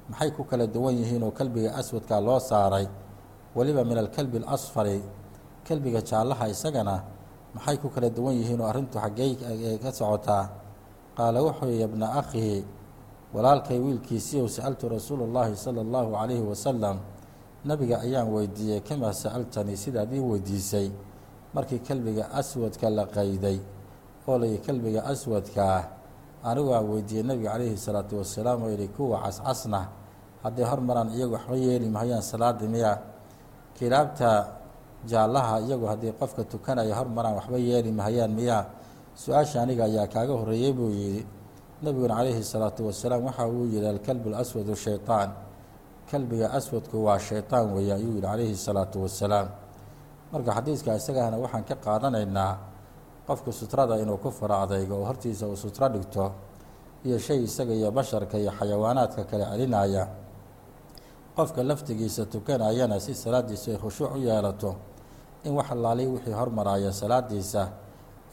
maxay 0.09 0.31
ku 0.35 0.43
kala 0.49 0.65
duwan 0.67 0.95
yihiin 0.99 1.23
oo 1.23 1.31
kelbiga 1.31 1.69
aswadkaa 1.79 2.19
loo 2.27 2.39
saaray 2.39 2.87
weliba 3.56 3.84
min 3.84 3.98
alkelbi 3.98 4.38
اlasfari 4.42 5.02
kelbiga 5.66 6.00
jaallaha 6.02 6.48
isagana 6.48 7.04
maxay 7.54 7.76
ku 7.76 7.88
kala 7.94 8.08
duwan 8.10 8.34
yihiin 8.34 8.60
oo 8.60 8.66
arrintu 8.72 8.98
xaggey 8.98 9.30
ka 9.82 9.90
socotaa 9.92 10.44
qaala 11.16 11.38
wuxuu 11.42 11.70
ya 11.82 11.88
bna 11.88 12.06
akhi 12.20 12.64
walaalkay 13.34 13.78
wiilkiisiiyow 13.78 14.48
sa'altu 14.48 14.88
rasuulu 14.88 15.24
اllahi 15.28 15.56
salى 15.56 15.80
اllahu 15.86 16.08
calayhi 16.16 16.44
wasalam 16.52 16.96
nabiga 17.64 18.00
ayaan 18.00 18.28
weydiiyey 18.34 18.80
kamaa 18.80 19.12
sa'altanii 19.12 19.76
sidaad 19.76 20.12
ii 20.12 20.20
weydiisay 20.20 20.88
markii 21.54 21.78
kelbiga 21.84 22.24
aswadka 22.32 22.90
la 22.90 23.04
qayday 23.06 23.58
oo 24.28 24.38
layihi 24.38 24.58
kelbiga 24.66 25.04
aswadkaa 25.04 25.78
anigu 26.44 26.72
aan 26.74 26.86
weydiiyey 26.92 27.24
nabiga 27.24 27.52
calayhi 27.52 27.76
salaatu 27.76 28.18
wasalaam 28.18 28.62
oo 28.64 28.70
yihi 28.72 28.88
kuwa 28.88 29.20
cascasna 29.24 29.88
hadday 30.42 30.64
hormaraan 30.64 31.08
iyagu 31.16 31.32
waxba 31.36 31.56
yeeli 31.56 31.88
mahayaan 31.88 32.22
salaadii 32.22 32.68
miya 32.68 32.98
kilaabta 33.77 34.29
jaallaha 35.11 35.55
iyagu 35.65 35.85
haddii 35.91 36.13
qofka 36.19 36.43
tukanaya 36.43 36.95
hormaraan 36.99 37.35
waxba 37.39 37.57
yeeli 37.57 37.91
mahayaan 37.91 38.31
miya 38.33 38.65
su'aasha 39.15 39.61
aniga 39.63 39.83
ayaa 39.85 40.07
kaaga 40.07 40.33
horreeyey 40.33 40.73
buu 40.73 40.89
yidhi. 40.89 41.25
Nebiguna 41.81 42.15
calayhi 42.17 42.41
salaatu 42.43 42.87
wasalaam 42.89 43.25
waxa 43.29 43.45
uu 43.47 43.65
yihi 43.69 43.85
alkalbu 43.87 44.29
laswadu 44.33 44.73
shayطaan 44.75 45.29
kelbiga 46.09 46.49
aswadku 46.57 46.97
waa 47.05 47.19
shayطaan 47.19 47.73
weeye 47.77 47.93
ayuu 47.93 48.11
yihi 48.17 48.21
calayhi 48.25 48.55
salaatu 48.57 48.97
wasalaam 49.05 49.47
marka 50.33 50.51
xadiiska 50.57 50.95
isagana 50.97 51.37
waxaan 51.37 51.63
ka 51.69 51.75
qaadanaynaa 51.85 52.53
qofku 53.27 53.51
sutrada 53.53 53.93
inuu 54.01 54.17
ku 54.17 54.31
faro 54.31 54.55
adaygo 54.65 54.95
oo 54.97 55.05
hortiisa 55.05 55.45
uu 55.47 55.55
sutro 55.55 55.85
dhigto 55.93 56.31
iyo 57.05 57.17
shay 57.19 57.43
isaga 57.45 57.73
iyo 57.77 57.91
basharka 57.93 58.37
iyo 58.41 58.51
xayawaanaadka 58.59 59.23
kale 59.29 59.45
celinaya 59.51 60.03
qofka 61.37 61.61
laftigiisa 61.69 62.25
tukanayana 62.33 62.97
si 62.99 63.13
salaadiisu 63.13 63.67
ay 63.71 63.77
khushuuc 63.77 64.11
u 64.15 64.19
yeelato 64.27 64.71
in 65.45 65.53
wax 65.53 65.67
allaalihi 65.71 66.09
wixii 66.17 66.33
hormaraya 66.39 66.91
salaadiisa 66.93 67.61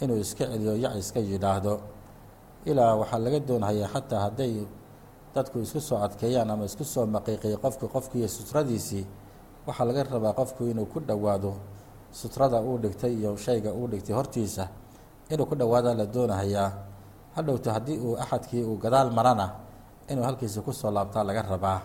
inuu 0.01 0.17
iska 0.25 0.45
celiyo 0.51 0.75
yac 0.85 0.95
iska 0.97 1.21
yidhaahdo. 1.21 1.75
Ilaa 2.65 2.95
waxaa 3.01 3.19
laga 3.25 3.39
doonhayaa 3.49 3.89
xataa 3.95 4.21
hadday 4.27 4.55
dadku 5.35 5.59
isku 5.61 5.81
soo 5.81 5.99
adkeeyaan 6.07 6.51
ama 6.51 6.65
isku 6.65 6.85
soo 6.85 7.07
maqiiqiyo 7.07 7.57
qofku 7.65 7.89
qofkiiyo 7.95 8.29
sutradiisii 8.29 9.05
waxaa 9.67 9.85
laga 9.89 10.03
rabaa 10.09 10.33
qofku 10.33 10.65
inuu 10.73 10.87
ku 10.93 10.99
dhowaado 11.01 11.53
sutrada 12.13 12.61
uu 12.65 12.79
dhigtay 12.83 13.13
iyo 13.21 13.37
shayga 13.37 13.71
uu 13.73 13.87
dhigtay 13.93 14.15
hortiisa 14.17 14.65
inuu 15.31 15.47
ku 15.47 15.55
dhowaadaa 15.55 15.95
la 15.95 16.07
doonahayaa. 16.07 16.71
Hadhowto 17.37 17.69
haddii 17.71 17.99
uu 18.01 18.17
axadkii 18.17 18.63
uu 18.65 18.77
gadaal 18.81 19.11
marana 19.13 19.47
inuu 20.09 20.25
halkiisa 20.25 20.63
ku 20.65 20.73
soo 20.73 20.91
laabtaa 20.91 21.25
laga 21.25 21.43
rabaa 21.43 21.81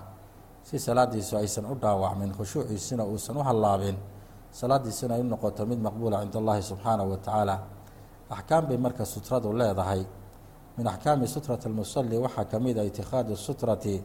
si 0.64 0.80
salaadiisu 0.80 1.38
aysan 1.38 1.66
u 1.66 1.76
dhaawacmin 1.76 2.32
khushuuciisina 2.38 3.04
uusan 3.06 3.38
u 3.38 3.44
hallaabin 3.44 3.98
salaadiisuna 4.52 5.16
ay 5.16 5.22
u 5.22 5.24
noqoto 5.24 5.66
mid 5.66 5.80
maqbuula 5.80 6.22
cinda 6.22 6.40
allahi 6.40 6.62
subxaanahu 6.62 7.10
wa 7.12 7.18
tacaala. 7.18 7.56
Axkaam 8.30 8.68
bay 8.68 8.78
marka 8.78 9.06
sutradu 9.06 9.54
leedahay 9.54 10.06
min 10.78 10.88
axkaami 10.88 11.28
sutrati 11.28 11.68
almusali 11.68 12.18
waxaa 12.18 12.46
ka 12.46 12.60
mid 12.60 12.78
a 12.78 12.84
itikhaadu 12.86 13.36
sutrati 13.36 14.02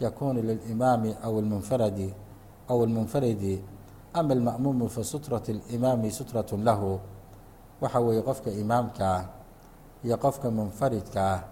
yakuunu 0.00 0.42
lilimaami 0.42 1.14
aw 1.22 1.40
lmunfaradi 1.40 2.14
aw 2.68 2.78
almunfaridi 2.82 3.62
ama 4.14 4.34
alma'muumu 4.34 4.88
fa 4.88 5.04
sutrati 5.04 5.52
alimaami 5.70 6.10
sutratun 6.10 6.64
lahu. 6.64 6.98
Waxa 7.80 8.00
weeye 8.00 8.22
qofka 8.22 8.50
imaamkaa 8.50 9.24
iyo 10.04 10.16
qofka 10.16 10.50
munfaridkaa 10.50 11.42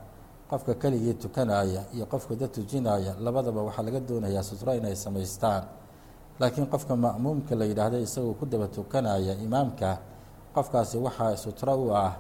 qofka 0.51 0.75
keligii 0.75 1.15
tukanaya 1.15 1.85
iyo 1.95 2.07
qofka 2.07 2.35
dad 2.35 2.51
tujinaya 2.51 3.15
labadaba 3.21 3.63
waxaa 3.69 3.83
laga 3.85 4.01
doonayaa 4.01 4.43
sutro 4.43 4.73
inay 4.75 4.97
samaystaan. 4.97 5.65
Laakiin 6.41 6.67
qofka 6.73 6.97
ma'muumka 6.97 7.55
la 7.55 7.65
yidhaahda 7.65 7.99
isagoo 8.01 8.35
ku 8.35 8.47
daba 8.47 8.69
tukanaya 8.69 9.35
imaamka 9.37 9.99
qofkaasi 10.55 10.97
waxaa 10.99 11.37
sutro 11.37 11.75
u 11.77 11.93
ah 11.93 12.17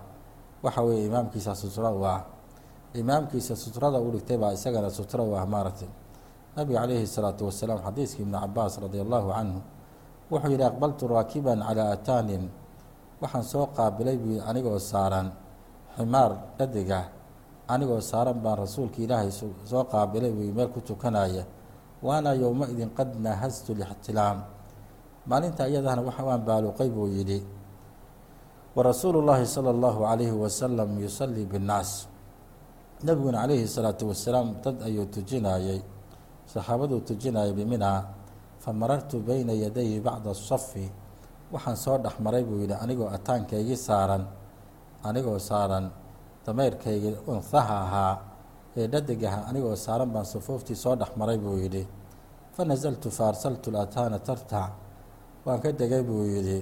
waxa 0.62 0.82
weeye 0.82 1.06
imaamkiisa 1.06 1.54
sutro 1.54 1.88
u 1.88 2.04
ah. 2.04 2.25
Imaamkiisa 2.94 3.56
sutrada 3.56 4.00
u 4.00 4.11
dhigtay 4.11 4.37
baa 4.37 4.52
isagana 4.52 4.90
sutro 4.90 5.25
u 5.25 5.37
ah 5.37 5.47
maaragtay. 5.47 5.88
Nabiga 6.56 6.80
calayhi 6.80 7.06
salaatu 7.06 7.47
wasalaam 7.47 7.78
xadiiskii 7.85 8.23
ibni 8.25 8.38
cabaas 8.38 8.80
radi 8.80 9.00
allahu 9.00 9.28
canhu 9.32 9.61
wuxuu 10.30 10.50
yidhi 10.50 10.64
aqbaltu 10.64 11.08
raakiban 11.08 11.61
calaa 11.64 11.92
ataanin. 11.97 12.49
Waxaan 13.20 13.44
soo 13.44 13.66
qaabilay 13.76 14.16
buu 14.16 14.40
anigoo 14.40 14.78
saaran 14.78 15.32
ximaar 15.97 16.32
dhadiga 16.58 17.17
anigoo 17.68 18.00
saaran 18.00 18.38
baan 18.44 18.58
rasuulka 18.64 18.98
ilaahay 19.04 19.30
soo 19.30 19.84
qaabilay 19.92 20.32
buu 20.32 20.52
meel 20.56 20.68
ku 20.75 20.80
tukanaya 20.80 21.44
waana 22.02 22.32
yowma-idin 22.34 22.90
qad 22.96 23.10
naahastu 23.20 23.75
lixtilaam. 23.75 24.38
Maalinta 25.28 25.68
iyadahna 25.68 26.02
waxa 26.08 26.22
waan 26.25 26.42
baaluqay 26.48 26.88
buu 26.88 27.08
yidhi 27.16 27.44
wa 28.76 28.80
rasuulu 28.82 29.20
llaahi 29.20 29.46
sala 29.46 29.70
allahu 29.70 30.00
calayhi 30.08 30.32
wasalam 30.32 30.90
yusallii 31.04 31.44
binnaas. 31.44 32.06
Nebiguna 33.04 33.44
calayhi 33.44 33.68
salaatu 33.68 34.08
wasalaam 34.10 34.56
dad 34.64 34.76
ayuu 34.82 35.06
tujinayey 35.06 35.82
saxaabaduu 36.46 37.00
tujinayay 37.04 37.52
biminaa 37.52 38.00
fa 38.58 38.72
marartu 38.72 39.20
beyna 39.20 39.52
yadayi 39.52 40.00
bacda 40.00 40.30
asafi 40.32 40.88
waxaan 41.52 41.76
soo 41.76 41.98
dhex 41.98 42.16
maray 42.25 42.42
buu 42.48 42.58
yidhi 42.62 42.75
anigoo 42.75 43.08
ataankaygii 43.16 43.76
saaran 43.76 44.25
anigoo 45.04 45.38
saaran 45.38 45.90
dameyrkaygii 46.49 47.17
unhaha 47.33 47.76
ahaa 47.85 48.14
ee 48.76 48.87
dhadig 48.93 49.21
aha 49.28 49.40
anigoo 49.50 49.76
saaran 49.76 50.09
baan 50.14 50.25
sufuuftii 50.33 50.76
soo 50.83 50.95
dhex 51.00 51.11
maray 51.21 51.37
buu 51.45 51.57
yidhi 51.64 51.85
fa 52.57 52.64
nasaltu 52.64 53.11
fa 53.17 53.28
arsaltu 53.31 53.69
lataana 53.76 54.19
tartac 54.26 54.71
waan 55.45 55.61
ka 55.61 55.69
degay 55.81 56.02
buu 56.09 56.25
yidhi 56.35 56.59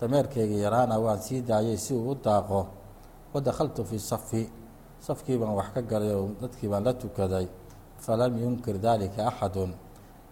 dameerkaygii 0.00 0.60
yaraana 0.66 0.96
waan 1.04 1.20
sii 1.26 1.40
daayay 1.48 1.76
si 1.84 1.94
uu 1.94 2.10
u 2.10 2.14
daaqo. 2.24 2.60
Wa 3.32 3.40
dakhaltu 3.40 3.84
fii 3.84 3.98
safi 3.98 4.42
safkii 5.06 5.38
baan 5.40 5.54
wax 5.58 5.68
ka 5.74 5.80
galay 5.82 6.12
oo 6.14 6.28
dadkii 6.42 6.68
baan 6.68 6.84
la 6.84 6.92
tukaday. 6.92 7.46
Falam 8.04 8.32
yunkir 8.42 8.76
daalika 8.78 9.26
axadun. 9.30 9.70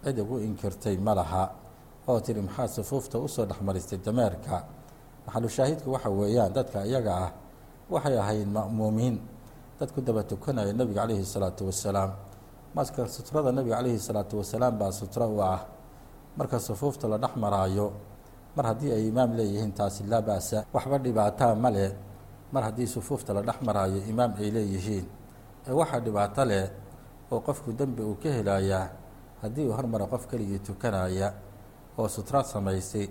Cid 0.03 0.17
igu 0.17 0.35
inkirtay 0.39 0.97
ma 0.97 1.13
laha. 1.15 1.43
Oo 2.07 2.19
tiri 2.19 2.41
maxaa 2.41 2.67
sufuufta 2.67 3.17
u 3.19 3.27
soo 3.27 3.45
dhexmaristay 3.45 3.99
dameerka. 4.05 4.63
Maxalushaahidku 5.25 5.87
waxa 5.91 6.09
weeyaan 6.09 6.53
dadka 6.53 6.85
iyaga 6.85 7.13
ah 7.25 7.31
waxay 7.91 8.15
ahayd 8.17 8.47
ma'muumiin. 8.47 9.15
Dad 9.79 9.89
ku 9.93 9.99
daba 10.01 10.23
tukanaya 10.23 10.71
nebiga 10.73 11.03
calayhi 11.03 11.25
salaatu 11.25 11.67
wasalaam. 11.69 12.11
Marka 12.75 13.03
sutrada 13.09 13.51
nebiga 13.51 13.77
calayhi 13.81 13.99
salaatu 13.99 14.39
wasalaam 14.39 14.73
baa 14.79 14.91
sutro 14.93 15.25
u 15.27 15.41
ah. 15.43 15.61
Marka 16.37 16.57
sufuufta 16.59 17.07
la 17.11 17.17
dhex 17.19 17.35
maraayo 17.35 17.87
mar 18.55 18.65
haddii 18.71 18.91
ay 18.91 19.07
imaam 19.11 19.31
leeyihiin 19.35 19.71
taasi 19.75 20.03
laa 20.07 20.21
ba'sa. 20.21 20.63
Waxba 20.73 20.97
dhibaataa 20.99 21.55
ma 21.55 21.69
leh. 21.71 21.91
Mar 22.51 22.63
haddii 22.71 22.87
sufuufta 22.87 23.33
la 23.33 23.41
dhex 23.41 23.59
maraayo 23.67 23.99
imaam 24.11 24.31
ay 24.39 24.49
leeyihiin. 24.51 25.05
Ee 25.67 25.73
waxaa 25.75 25.99
dhibaato 25.99 26.43
leh 26.45 26.65
oo 27.31 27.39
qofku 27.39 27.71
dembi 27.75 28.03
uu 28.03 28.15
ka 28.19 28.29
helayaa 28.29 28.87
haddii 29.41 29.65
uu 29.67 29.73
hormaro 29.75 30.07
qof 30.07 30.27
keligii 30.27 30.59
tukanaya 30.59 31.33
oo 31.97 32.07
sutro 32.07 32.43
samaysay 32.43 33.07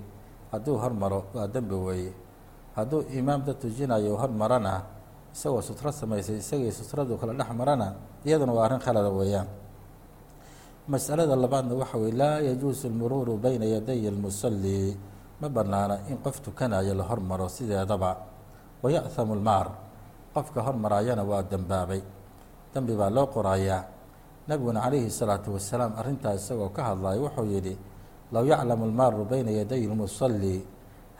hadduu 0.52 0.76
hormaro 0.76 1.25
waa 1.34 1.46
dembi 1.49 1.75
weeye 1.75 2.12
hadduu 2.76 3.02
imaam 3.18 3.42
dad 3.46 3.58
tujinayo 3.60 4.16
hormarana 4.16 4.82
isagoo 5.34 5.62
sutro 5.62 5.90
samaysay 5.92 6.38
isagii 6.42 6.72
sutradu 6.72 7.16
kala 7.20 7.32
dhex 7.38 7.50
marana 7.54 7.94
iyaduna 8.26 8.52
waa 8.52 8.64
arrin 8.66 8.80
khalada 8.80 9.10
weeyaan. 9.10 9.48
Masalada 10.90 11.36
labaadna 11.36 11.74
waxa 11.74 11.98
weye 11.98 12.12
laa 12.12 12.38
yajuusu 12.42 12.88
lmuruuru 12.90 13.36
beyna 13.38 13.64
yaday 13.64 14.08
almusalli. 14.08 14.96
Ma 15.40 15.48
banaana 15.48 16.00
in 16.10 16.18
qof 16.18 16.40
tukanayo 16.42 16.94
la 16.94 17.04
hormaro 17.04 17.48
sideedaba. 17.48 18.16
Waya'hamu 18.82 19.34
lmaar 19.40 19.66
qofka 20.34 20.60
hormaraayana 20.66 21.22
waa 21.24 21.42
dembaabay 21.42 22.02
dembi 22.74 22.94
baa 22.96 23.10
loo 23.10 23.26
qorayaa. 23.30 23.84
Nebiguna 24.48 24.80
calayhi 24.82 25.10
salaatu 25.10 25.54
wasalaam 25.54 25.94
arrintaa 25.96 26.34
isagoo 26.34 26.68
ka 26.74 26.82
hadlayo 26.90 27.22
wuxuu 27.28 27.46
yidhi 27.46 27.74
low 28.32 28.44
yaclamu 28.44 28.86
lmaaru 28.90 29.24
beyna 29.30 29.50
yaday 29.50 29.86
lmusalli 29.86 30.64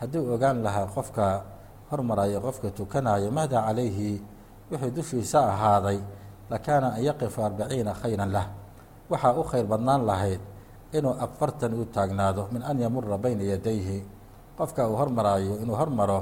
hadduu 0.01 0.33
ogaan 0.33 0.65
lahaa 0.65 0.89
qofka 0.95 1.25
hormaraya 1.93 2.39
qofka 2.41 2.73
tukanayo 2.73 3.29
maada 3.31 3.61
calayhi 3.67 4.17
wixii 4.71 4.91
dushiisa 4.97 5.39
ahaaday 5.53 5.99
lakaana 6.49 6.97
an 6.97 7.01
yaqifa 7.03 7.45
arbaciina 7.47 7.93
khayran 7.93 8.31
lah. 8.31 8.47
Waxaa 9.11 9.35
u 9.37 9.43
khayr 9.43 9.65
badnaan 9.67 10.03
lahayd 10.09 10.41
inuu 10.95 11.15
afartan 11.19 11.73
u 11.75 11.85
taagnaado 11.85 12.47
min 12.51 12.63
an 12.63 12.79
yamura 12.79 13.17
beyna 13.17 13.43
yadayhi. 13.43 14.03
Qofka 14.57 14.87
uu 14.87 14.95
hormaraayo 14.95 15.59
inuu 15.63 15.75
hormaro 15.75 16.19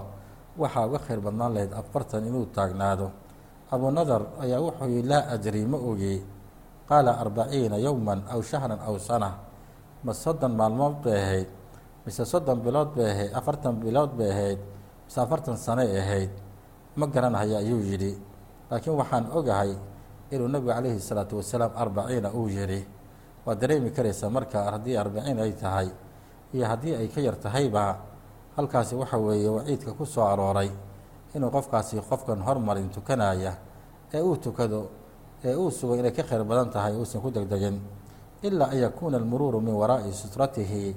waxaa 0.57 0.85
uga 0.89 0.99
khayr 1.05 1.19
badnaan 1.21 1.53
lahayd 1.53 1.71
afartan 1.73 2.25
inuu 2.25 2.45
taagnaado. 2.53 3.07
Abunadar 3.71 4.21
ayaa 4.41 4.59
wuxuu 4.61 4.89
yihi 4.89 5.03
laa 5.05 5.29
adri 5.33 5.65
ma 5.65 5.77
ogi. 5.77 6.17
Qaala 6.89 7.21
arbaciina 7.21 7.77
yowman 7.77 8.25
aw 8.33 8.41
shahran 8.41 8.81
aw 8.81 8.97
sana. 8.97 9.29
Ma 10.03 10.13
soddon 10.13 10.53
maalmood 10.57 11.05
bay 11.05 11.13
ahayd 11.21 11.49
mise 12.05 12.23
soddon 12.25 12.59
bilood 12.61 12.95
bay 12.95 13.11
ahayd 13.11 13.31
afartan 13.33 13.75
bilood 13.79 14.11
bay 14.17 14.29
ahayd 14.31 14.59
mise 15.05 15.17
afartan 15.21 15.57
sanay 15.57 15.89
ahayd 16.01 16.31
ma 16.95 17.05
garanhayo 17.07 17.57
ayuu 17.57 17.79
yidhi. 17.79 18.17
Laakiin 18.71 18.95
waxaan 18.97 19.25
ogahay 19.33 19.71
inuu 20.31 20.47
nebigu 20.47 20.71
calayhi 20.73 20.99
salaatu 20.99 21.37
wasalaam 21.39 21.71
arbaciina 21.75 22.29
uu 22.33 22.47
yidhi. 22.49 22.85
Waad 23.45 23.57
dareemi 23.61 23.89
karaysaa 23.91 24.29
marka 24.29 24.71
haddii 24.71 24.97
arbaciin 24.97 25.39
ay 25.39 25.53
tahay 25.53 25.87
iyo 26.53 26.65
haddii 26.65 26.95
ay 26.95 27.07
ka 27.07 27.21
yar 27.21 27.35
tahayba 27.39 27.97
halkaasi 28.57 28.95
waxa 28.95 29.17
weeye 29.17 29.49
waciidka 29.49 29.93
ku 29.93 30.05
soo 30.05 30.25
arooray 30.27 30.69
inuu 31.35 31.49
qofkaasi 31.49 32.01
qofkan 32.09 32.41
hormarin 32.41 32.89
tukanaya 32.89 33.53
ee 34.13 34.21
uu 34.21 34.35
tukado 34.37 34.89
ee 35.45 35.55
uu 35.55 35.71
sugo 35.71 35.95
inay 35.95 36.11
ka 36.11 36.23
khayr 36.23 36.43
badan 36.43 36.69
tahay 36.69 36.93
uusan 36.97 37.21
ku 37.21 37.29
degdegin. 37.31 37.79
Ilaa 38.43 38.69
an 38.73 38.77
yakuuna 38.77 39.17
almuruuru 39.17 39.61
min 39.61 39.73
waraa'i 39.73 40.11
sutratihi 40.13 40.95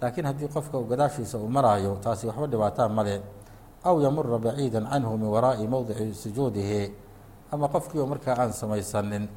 laakiin 0.00 0.26
haddii 0.26 0.48
qofka 0.48 0.78
uu 0.78 0.84
gadaashiisa 0.88 1.38
uu 1.38 1.48
maraayo 1.48 1.96
taasi 2.02 2.26
waxba 2.26 2.46
dhibaataa 2.46 2.88
male 2.88 3.22
aw 3.84 3.96
yamura 4.00 4.38
baciida 4.38 4.80
canhu 4.80 5.16
min 5.18 5.28
waraa'i 5.28 5.66
mowdici 5.68 6.14
sujuudihi. 6.14 6.92
Ama 7.52 7.68
qofkii 7.68 7.98
oo 8.00 8.06
markaa 8.06 8.36
aan 8.38 8.52
samaysanin 8.52 9.28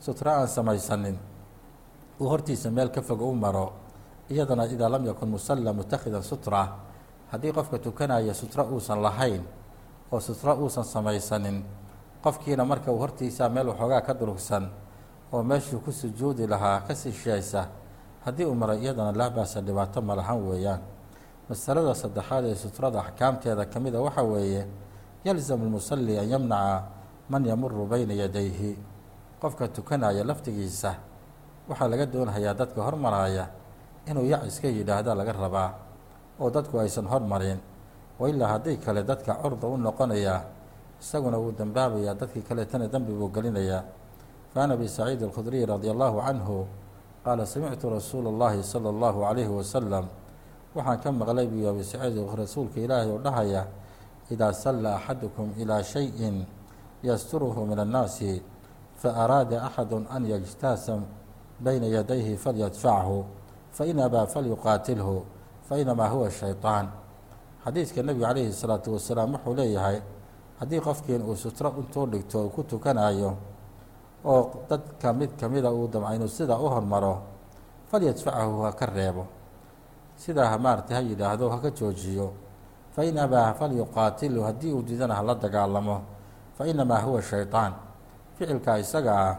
sutra 0.00 0.32
aan 0.42 0.48
samaysanin 0.48 1.16
uu 2.20 2.28
hortiisa 2.28 2.70
meel 2.70 2.88
ka 2.90 3.00
fog 3.02 3.20
u 3.22 3.34
maro 3.34 3.72
iyadana 4.30 4.64
idaa 4.68 4.88
lam 4.88 5.06
yakun 5.06 5.28
musalla 5.28 5.72
mutakhidan 5.72 6.22
sutra 6.22 6.68
haddii 7.32 7.52
qofka 7.52 7.78
tukanaya 7.78 8.34
sutra 8.34 8.64
uusan 8.64 9.00
lahayn 9.02 9.42
oo 10.12 10.20
sutra 10.20 10.54
uusan 10.54 10.84
samaysanin 10.84 11.64
qofkiina 12.22 12.64
marka 12.64 12.92
uu 12.92 12.98
hortiisa 13.00 13.48
meel 13.48 13.68
waxoogaa 13.72 14.00
ka 14.04 14.12
durugsan 14.14 14.68
oo 15.32 15.42
meeshuu 15.42 15.80
ku 15.80 15.92
sujuudi 15.92 16.46
lahaa 16.46 16.80
ka 16.84 16.94
sishaysa 16.94 17.68
haddii 18.24 18.44
uu 18.44 18.54
maro 18.54 18.74
iyadana 18.74 19.12
laa 19.12 19.30
baasa 19.30 19.60
dhibaato 19.60 20.02
malahan 20.02 20.38
weeyaan. 20.48 20.80
Masalada 21.48 21.94
saddexaad 21.94 22.44
ee 22.44 22.54
sutrada 22.54 23.00
axkaamteeda 23.02 23.64
ka 23.72 23.78
mid 23.80 23.94
a 23.94 24.00
waxaa 24.00 24.22
weeye 24.32 24.66
yalzamu 25.24 25.64
lmusalli 25.66 26.18
an 26.18 26.28
yamnaca 26.28 26.84
man 27.28 27.44
yamuru 27.44 27.86
bayna 27.86 28.14
yadayhi. 28.14 28.78
Qofka 29.40 29.68
tukanaya 29.68 30.24
laftigiisa 30.24 30.94
waxaa 31.68 31.88
laga 31.88 32.06
doonhayaa 32.06 32.54
dadka 32.54 32.82
hormaraya 32.82 33.44
inuu 34.06 34.26
yac 34.32 34.42
iska 34.46 34.68
yidhaahda 34.68 35.14
laga 35.14 35.32
rabaa 35.32 35.70
oo 36.40 36.50
dadku 36.50 36.78
aysan 36.80 37.06
hormarin 37.06 37.58
wa 38.18 38.28
ilaa 38.30 38.48
haddii 38.58 38.76
kale 38.76 39.02
dadka 39.02 39.34
curda 39.42 39.66
u 39.66 39.76
noqonayaa 39.76 40.40
isaguna 41.00 41.38
wuu 41.38 41.52
dembaabayaa 41.52 42.14
dadkii 42.14 42.42
kaleetana 42.44 42.86
dembi 42.88 43.12
buu 43.12 43.28
gelinayaa. 43.32 43.82
Facan 44.54 44.70
abi 44.72 44.88
saciid 44.88 45.22
alkhudriy 45.22 45.64
radi 45.66 45.88
allahu 45.90 46.20
canhu 46.26 46.66
qaala 47.23 47.45
samictu 47.45 47.89
rasuula 47.89 48.29
اllahi 48.29 48.63
salى 48.63 48.89
اllahu 48.89 49.21
calayhi 49.25 49.49
wasalam 49.49 50.05
waxaan 50.75 50.99
ka 50.99 51.11
maqlay 51.11 51.47
buu 51.47 51.69
abi 51.69 51.83
saciid 51.83 52.17
rasuulka 52.37 52.79
ilaahay 52.79 53.09
oo 53.11 53.19
dhahaya 53.19 53.67
idaa 54.31 54.53
salla 54.53 54.95
axadukum 54.97 55.53
ilaa 55.57 55.83
shayin 55.83 56.45
yasturuhu 57.03 57.65
min 57.65 57.79
annaasi 57.79 58.41
faaraada 58.97 59.63
axadu 59.63 60.05
an 60.09 60.25
yajtaasa 60.25 60.99
bayna 61.59 61.87
yadayhi 61.87 62.37
falyadfachu 62.37 63.25
fain 63.71 63.99
abaa 63.99 64.25
falyuqaatilhu 64.25 65.25
fainamaa 65.69 66.09
huwa 66.09 66.31
shayطaan 66.31 66.89
xadiidka 67.65 68.03
nebigu 68.03 68.25
calayhi 68.25 68.53
salaatu 68.53 68.93
wasalaam 68.93 69.33
wuxuu 69.33 69.53
leeyahay 69.55 70.01
haddii 70.59 70.79
qofkiin 70.79 71.21
uu 71.21 71.35
sutro 71.35 71.73
intuu 71.77 72.05
dhigto 72.07 72.45
uu 72.45 72.49
ku 72.49 72.63
tukanayo 72.63 73.37
oo 74.24 74.64
dadka 74.68 75.12
mid 75.12 75.30
kamida 75.40 75.70
uu 75.72 75.88
damca 75.88 76.14
inuu 76.14 76.28
sidaa 76.28 76.58
u 76.58 76.68
hormaro 76.68 77.22
falyadfachu 77.90 78.62
ha 78.62 78.72
ka 78.72 78.86
reebo. 78.86 79.26
Sidaa 80.16 80.58
maarata 80.58 80.94
ha 80.94 81.00
yidhaahdo 81.00 81.48
haka 81.50 81.70
joojiyo. 81.70 82.32
Fain 82.94 83.18
abaa 83.18 83.54
falyuqaatilhu 83.54 84.42
haddii 84.44 84.72
uu 84.72 84.82
didana 84.82 85.14
hala 85.14 85.34
dagaalamo 85.34 86.00
fainamaa 86.58 87.00
huwa 87.00 87.22
shayطaan 87.22 87.72
ficilkaa 88.36 88.78
isaga 88.78 89.12
ah 89.18 89.36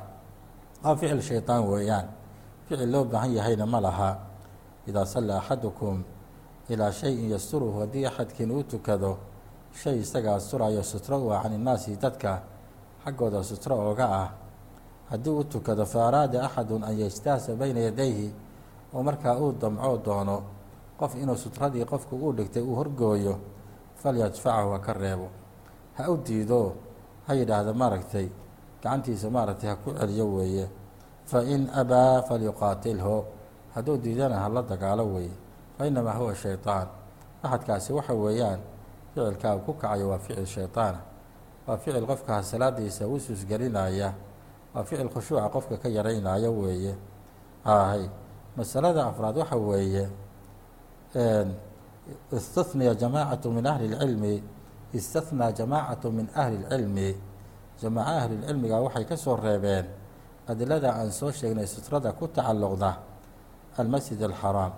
waa 0.84 0.96
ficil 0.96 1.22
shayطaan 1.22 1.64
weeyaan. 1.70 2.08
Ficil 2.68 2.90
loo 2.92 3.04
baahan 3.06 3.34
yahayna 3.36 3.66
ma 3.66 3.80
laha. 3.82 4.18
Idaa 4.88 5.06
salla 5.06 5.38
axadukum 5.38 6.04
ilaa 6.70 6.92
shayin 6.92 7.30
yasturuhu 7.32 7.80
haddii 7.86 8.06
axadkiin 8.06 8.52
uu 8.52 8.64
tukado 8.64 9.18
shay 9.76 10.00
isaga 10.00 10.36
asturayo 10.36 10.84
sutro 10.84 11.18
u 11.22 11.30
can 11.30 11.54
innaasi 11.54 11.96
dadka 12.02 12.42
xaggooda 13.06 13.44
sutro 13.44 13.76
ooga 13.78 14.06
ah 14.10 14.30
haddii 15.12 15.30
uu 15.30 15.44
tukado 15.44 15.86
fa 15.86 16.08
araada 16.08 16.44
axadun 16.48 16.84
an 16.84 16.96
yajtaasa 17.00 17.56
bayna 17.56 17.80
yadayhi 17.80 18.28
oo 18.94 19.04
markaa 19.04 19.36
uu 19.40 19.52
damcoo 19.62 19.98
doono 20.06 20.38
qof 21.00 21.16
inuu 21.16 21.36
sutradii 21.38 21.86
qofku 21.86 22.16
uu 22.16 22.34
dhigtay 22.34 22.64
uu 22.64 22.76
horgooyo 22.76 23.36
falyadfachu 24.02 24.72
ha 24.74 24.80
ka 24.80 24.94
reebo. 24.94 25.28
Ha 25.98 26.10
u 26.12 26.18
diido 26.18 26.76
ha 27.28 27.34
yidhaahda 27.34 27.74
maaragtay 27.74 28.28
gacantiisa 28.82 29.30
maaragtay 29.30 29.70
ha 29.70 29.76
ku 29.76 29.94
celiyo 29.94 30.26
weeye. 30.36 30.66
Fain 31.26 31.70
abaa 31.74 32.22
falyuqaatilhu 32.22 33.26
hadduu 33.76 33.98
diidana 33.98 34.40
hala 34.40 34.62
dagaalo 34.62 35.06
weeye. 35.14 35.36
Fainamaa 35.78 36.14
huwa 36.18 36.36
shayطaan 36.36 36.88
axadkaasi 37.44 37.94
waxa 37.94 38.14
weeyaan 38.14 38.60
ficilkaa 39.14 39.56
uu 39.56 39.60
ku 39.66 39.74
kacayo 39.74 40.10
waa 40.10 40.18
ficil 40.18 40.46
shayطaana 40.46 41.00
waa 41.68 41.78
ficil 41.78 42.06
qofkaa 42.06 42.44
salaadiisa 42.44 43.08
usus 43.08 43.46
gelinaya 43.46 44.14
waa 44.75 44.85
ficil 44.85 45.09
khushuuca 45.09 45.49
qofka 45.49 45.77
ka 45.77 45.89
yaraynayo 45.89 46.51
weeye 46.53 46.95
hay 47.65 48.09
masalada 48.57 49.07
afraad 49.07 49.37
waxa 49.37 49.57
weeye 49.57 50.05
istahniya 52.33 52.95
jamaacatu 52.95 53.51
min 53.51 53.67
ahli 53.67 53.95
اlcilmi 53.95 54.43
istahnaa 54.93 55.53
jamaacatu 55.53 56.13
min 56.13 56.27
ahli 56.35 56.57
اlcilmi 56.65 57.17
jamaaco 57.83 58.11
ahlilcilmiga 58.21 58.77
waxay 58.81 59.05
ka 59.05 59.17
soo 59.17 59.37
reebeen 59.37 59.87
adilada 60.49 60.95
aan 60.95 61.13
soo 61.13 61.31
sheegnay 61.33 61.67
sutrada 61.67 62.13
ku 62.13 62.29
tacalluqda 62.29 62.91
almasjid 63.77 64.23
alxaraam 64.23 64.73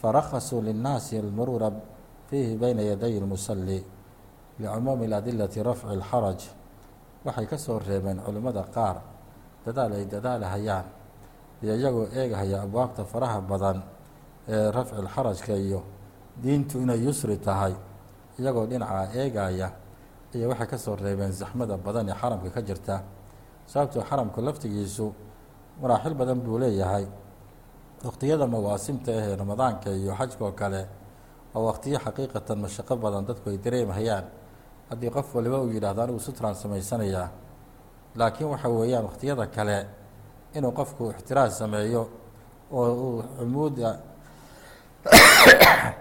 farakasuu 0.00 0.62
linnaasi 0.62 1.18
almuruura 1.18 1.72
fiihi 2.30 2.56
bayna 2.56 2.82
yaday 2.82 3.18
اlmusali 3.20 3.84
licumuumi 4.58 5.04
اladilati 5.06 5.62
rafci 5.62 5.86
اlxaraj 5.86 6.40
waxay 7.25 7.45
ka 7.51 7.57
soo 7.57 7.79
reebeen 7.79 8.19
culimmada 8.25 8.63
qaar 8.75 8.97
dadaal 9.65 9.91
ay 9.93 10.05
dadaalahayaan 10.13 10.85
iyo 11.63 11.73
iyagoo 11.79 12.07
eegahaya 12.19 12.57
abwaabta 12.65 13.03
faraha 13.11 13.39
badan 13.41 13.77
ee 14.47 14.71
rafci 14.71 14.95
lxarajka 15.05 15.53
iyo 15.65 15.81
diintu 16.43 16.75
inay 16.83 16.99
yusri 17.05 17.37
tahay 17.37 17.73
iyagoo 18.39 18.65
dhinacaa 18.71 19.05
eegaya 19.19 19.67
iyo 20.35 20.45
waxay 20.51 20.67
ka 20.71 20.77
soo 20.77 20.95
reebeen 20.95 21.31
zaxmada 21.31 21.75
badan 21.77 22.09
ee 22.09 22.15
xaramka 22.21 22.49
ka 22.55 22.61
jirta. 22.61 22.95
Sababtoo 23.71 24.01
xaramku 24.09 24.41
laftigiisu 24.41 25.05
maraaxil 25.81 26.13
badan 26.21 26.39
buu 26.45 26.57
leeyahay. 26.57 27.05
Waqtiyada 28.05 28.47
mawaasimta 28.47 29.11
ahee 29.11 29.35
ramadaanka 29.35 29.89
iyo 29.91 30.13
xajkoo 30.19 30.51
kale 30.59 30.81
oo 31.55 31.65
waqtiyo 31.69 31.99
xaqiiqatan 32.05 32.57
mashaqo 32.63 32.95
badan 33.03 33.25
dadku 33.27 33.49
ay 33.49 33.57
dareemhayaan 33.57 34.25
haddii 34.89 35.09
qof 35.09 35.35
waliba 35.35 35.61
uu 35.61 35.71
yidhahdo 35.71 36.01
anigu 36.01 36.19
sutraan 36.19 36.55
samaysanayaa 36.55 37.29
laakiin 38.15 38.49
waxa 38.49 38.69
weeyaan 38.69 39.05
waqtiyada 39.05 39.47
kale 39.47 39.87
inuu 40.53 40.71
qofku 40.71 41.09
ixtiraas 41.11 41.57
sameeyo 41.57 42.09
oo 42.71 42.93
uu 42.93 43.23
cumuuda 43.37 43.99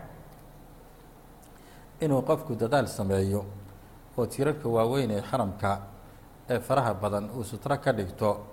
inuu 2.04 2.22
qofku 2.22 2.54
dadaal 2.54 2.86
sameeyo 2.86 3.44
oo 4.16 4.26
tirarka 4.26 4.68
waaweyn 4.68 5.10
ee 5.10 5.22
xaramka 5.22 5.80
ee 6.50 6.60
faraha 6.60 6.94
badan 6.94 7.30
uu 7.30 7.44
sutro 7.44 7.78
ka 7.78 7.92
dhigto 7.92 8.46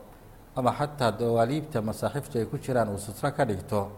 ama 0.55 0.71
xataa 0.71 1.11
dawaaliibta 1.11 1.81
masaaxiifta 1.81 2.39
ay 2.39 2.45
ku 2.45 2.57
jiraan 2.57 2.89
uu 2.89 2.97
sutro 2.97 3.31
ka 3.31 3.45
dhigto 3.45 3.91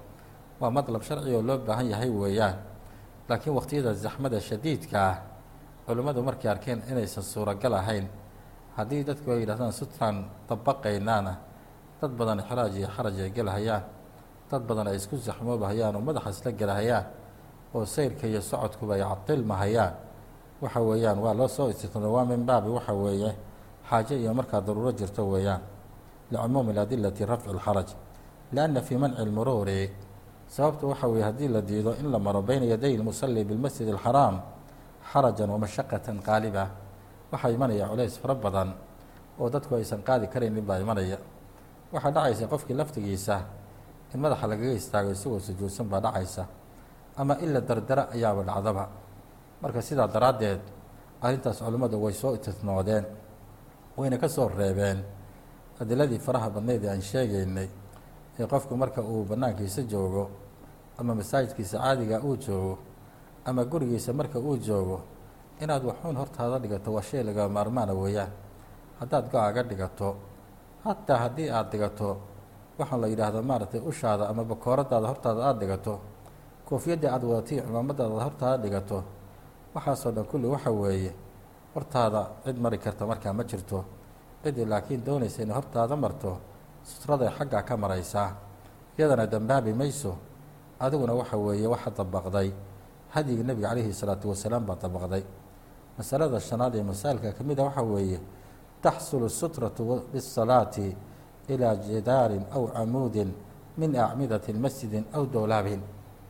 waa 0.60 0.69
madlab 0.69 1.02
sharci 1.02 1.34
oo 1.36 1.41
loo 1.41 1.58
baahan 1.58 1.89
yahay 1.89 2.10
weeyaan. 2.10 2.58
Laakiin 3.30 3.56
waqtiyada 3.56 3.93
zaxmada 3.93 4.41
shadiidka 4.41 4.97
ah 4.97 5.15
culimmadu 5.88 6.21
markay 6.23 6.50
arkeen 6.52 6.80
inaysan 6.91 7.23
suuragal 7.23 7.73
ahayn 7.73 8.06
haddii 8.78 9.04
dadku 9.08 9.32
ay 9.32 9.39
yidhahdaan 9.43 9.71
sutraan 9.73 10.15
dabaqaynaana 10.50 11.34
dad 12.02 12.12
badan 12.19 12.39
xiraaj 12.47 12.73
iyo 12.78 12.88
xaraj 12.95 13.15
ay 13.26 13.32
gelahayaan 13.38 13.84
dad 14.52 14.62
badan 14.69 14.88
ay 14.91 14.95
isku 15.00 15.15
saxmoobahayaan 15.17 15.95
oo 15.95 16.02
madaxa 16.04 16.30
isla 16.30 16.52
gelahayaan 16.52 17.06
oo 17.76 17.86
sayrka 17.86 18.28
iyo 18.28 18.41
socodkuba 18.41 18.93
ay 18.95 19.04
cadilmahayaan 19.04 19.93
waxa 20.62 20.80
weeyaan 20.82 21.17
waa 21.23 21.34
loo 21.34 21.47
soo 21.47 21.69
istitno 21.69 22.08
waa 22.15 22.26
min 22.26 22.45
baabi 22.45 22.69
waxa 22.69 22.93
weeye 22.93 23.32
xaaje 23.89 24.15
iyo 24.19 24.34
markaa 24.34 24.62
daruuro 24.62 24.91
jirto 24.91 25.23
weeyaan. 25.32 25.62
Licumuumi 26.32 26.76
adilati 26.78 27.23
rafci 27.26 27.47
اlxaraj 27.56 27.89
lianna 28.52 28.82
fii 28.82 28.97
manci 28.97 29.23
lmuruuri 29.26 29.89
sababtu 30.47 30.89
waxa 30.91 31.08
weeye 31.08 31.23
haddii 31.23 31.47
la 31.47 31.62
diido 31.62 31.95
in 32.00 32.12
la 32.12 32.19
maro 32.19 32.41
bayna 32.41 32.65
yaday 32.65 32.97
lmusali 32.97 33.43
bilmasjid 33.47 33.88
اlxaraam 33.95 34.36
xarajan 35.12 35.50
wamashaqatan 35.50 36.17
qaaliba 36.28 36.63
waxaa 37.32 37.52
imanaya 37.56 37.88
culays 37.91 38.17
fara 38.22 38.36
badan 38.36 38.70
oo 39.39 39.50
dadku 39.50 39.76
aysan 39.76 40.02
qaadi 40.04 40.28
karaynin 40.28 40.65
baa 40.65 40.80
imanaya. 40.80 41.17
Waxaa 41.93 42.12
dhacaysa 42.12 42.48
qofkii 42.48 42.76
laftigiisa 42.76 43.36
in 44.13 44.20
madaxa 44.20 44.48
lagaga 44.48 44.74
istaago 44.74 45.12
isagoo 45.12 45.39
sujuudsan 45.39 45.88
baa 45.91 46.00
dhacaysa 46.02 46.43
ama 47.17 47.34
ila 47.43 47.62
dardara 47.62 48.04
ayaaba 48.13 48.43
dhacdaba. 48.43 48.84
Marka 49.62 49.82
sidaa 49.82 50.08
daraaddeed 50.08 50.62
arrintaas 51.22 51.60
culimmadu 51.60 51.98
way 52.04 52.13
soo 52.13 52.34
istisnoodeen 52.36 53.06
wayna 53.98 54.17
ka 54.17 54.28
soo 54.30 54.48
reebeen. 54.50 55.04
Adiladii 55.80 56.20
faraha 56.20 56.50
badneyd 56.50 56.84
ee 56.84 56.89
aan 56.89 57.02
sheegaynay 57.02 57.70
ee 58.39 58.46
qofku 58.48 58.76
marka 58.78 59.02
uu 59.02 59.24
bannaankiisa 59.30 59.82
joogo 59.91 60.30
ama 60.98 61.15
masaajidkiisa 61.15 61.78
caadiga 61.78 62.20
uu 62.22 62.36
joogo 62.38 62.78
ama 63.48 63.62
gurigiisa 63.72 64.12
marka 64.14 64.38
uu 64.40 64.58
joogo 64.68 65.00
inaad 65.64 65.84
waxuun 65.90 66.16
hortaada 66.22 66.58
dhigato 66.64 66.90
waa 66.96 67.02
shay 67.10 67.24
laga 67.24 67.44
maarmaana 67.50 67.94
weeyaan. 68.02 68.32
Haddaad 69.00 69.26
go'aaga 69.32 69.62
dhigato 69.70 70.10
hataa 70.86 71.18
haddii 71.24 71.50
aada 71.50 71.70
dhigato 71.72 72.10
waxaa 72.80 72.98
la 73.02 73.08
yidhaahdo 73.12 73.40
maaragtay 73.50 73.82
ushaada 73.90 74.24
ama 74.32 74.44
bakooradaada 74.52 75.08
hortaada 75.12 75.42
aada 75.50 75.60
dhigato 75.62 75.94
koofiyadii 76.68 77.10
aada 77.14 77.26
wadatay 77.32 77.58
cimaamadaada 77.66 78.24
hortaada 78.28 78.58
dhigato 78.64 78.98
waxaasoo 79.76 80.12
dhan 80.16 80.26
kulli 80.30 80.48
waxa 80.54 80.72
weeye 80.72 81.12
hortaada 81.76 82.22
cid 82.46 82.58
mari 82.64 82.78
karta 82.78 83.04
markaa 83.12 83.34
ma 83.34 83.44
jirto. 83.50 83.80
Cidii 84.44 84.66
laakiin 84.72 85.02
doonaysa 85.06 85.40
inay 85.44 85.56
hortaada 85.60 85.96
marto 85.96 86.32
sutraday 86.90 87.30
xaggaa 87.38 87.64
ka 87.68 87.74
maraysaa. 87.78 88.30
Iyadana 88.98 89.26
dambaabi 89.28 89.74
mayso 89.74 90.12
adiguna 90.80 91.14
waxa 91.14 91.38
weeye 91.38 91.68
waxa 91.68 91.90
dabaqday 91.98 92.50
hadyiga 93.13 93.43
nebiga 93.43 93.67
calayhi 93.70 93.93
salaatu 93.93 94.30
wasalaam 94.32 94.63
baa 94.65 94.76
dabaqday 94.84 95.24
masalada 95.98 96.39
shanaad 96.39 96.76
ee 96.76 96.84
masaa'ilka 96.91 97.30
ka 97.38 97.43
mid 97.43 97.60
a 97.60 97.63
waxa 97.63 97.82
weeye 97.84 98.20
taxsulu 98.82 99.30
sutratu 99.30 99.84
bisalaati 100.13 100.88
ilaa 101.54 101.76
jidaarin 101.76 102.43
aw 102.56 102.63
camuudin 102.76 103.30
min 103.78 103.96
acmidati 103.96 104.54
masjidin 104.54 105.06
aw 105.13 105.24
dowlaabin. 105.26 105.82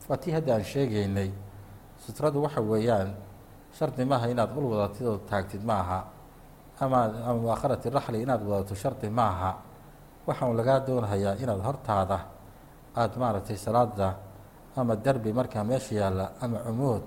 Waa 0.08 0.16
tii 0.16 0.32
hadda 0.32 0.54
aan 0.54 0.64
sheegaynay 0.64 1.30
sutradu 2.06 2.42
waxa 2.42 2.60
weeyaan 2.60 3.10
shardi 3.76 4.04
maaha 4.04 4.26
inaad 4.32 4.50
ul 4.56 4.64
wadatid 4.72 5.06
oo 5.06 5.18
taagtid 5.28 5.62
ma 5.64 5.74
aha 5.82 6.00
ama 6.80 6.98
ama 7.28 7.34
muaakharati 7.42 7.90
raxli 7.90 8.22
inaad 8.22 8.42
wadato 8.48 8.74
shardi 8.74 9.08
ma 9.10 9.24
aha 9.32 9.50
waxaan 10.26 10.56
lagaa 10.56 10.80
doonahayaa 10.86 11.34
inaad 11.42 11.60
hortaada 11.66 12.18
aada 12.96 13.16
maaragtay 13.22 13.56
salaada 13.56 14.08
ama 14.78 14.94
derbi 15.04 15.30
markaa 15.38 15.64
meesha 15.70 15.94
yaalla 16.00 16.26
ama 16.42 16.58
cumuud 16.66 17.06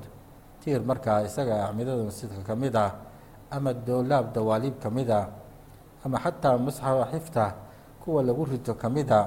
tiir 0.62 0.82
markaa 0.90 1.24
isaga 1.28 1.56
acmidada 1.72 2.04
masjidka 2.10 2.42
ka 2.48 2.54
mid 2.62 2.76
ah 2.76 2.92
ama 3.56 3.72
doolaab 3.88 4.26
dawaaliib 4.36 4.76
ka 4.84 4.90
mid 4.98 5.10
a 5.10 5.22
ama 6.06 6.18
xataa 6.24 6.58
masxafa 6.66 7.06
xifta 7.14 7.46
kuwa 8.04 8.20
lagu 8.28 8.44
rito 8.52 8.74
ka 8.82 8.88
mid 8.96 9.10
a 9.12 9.22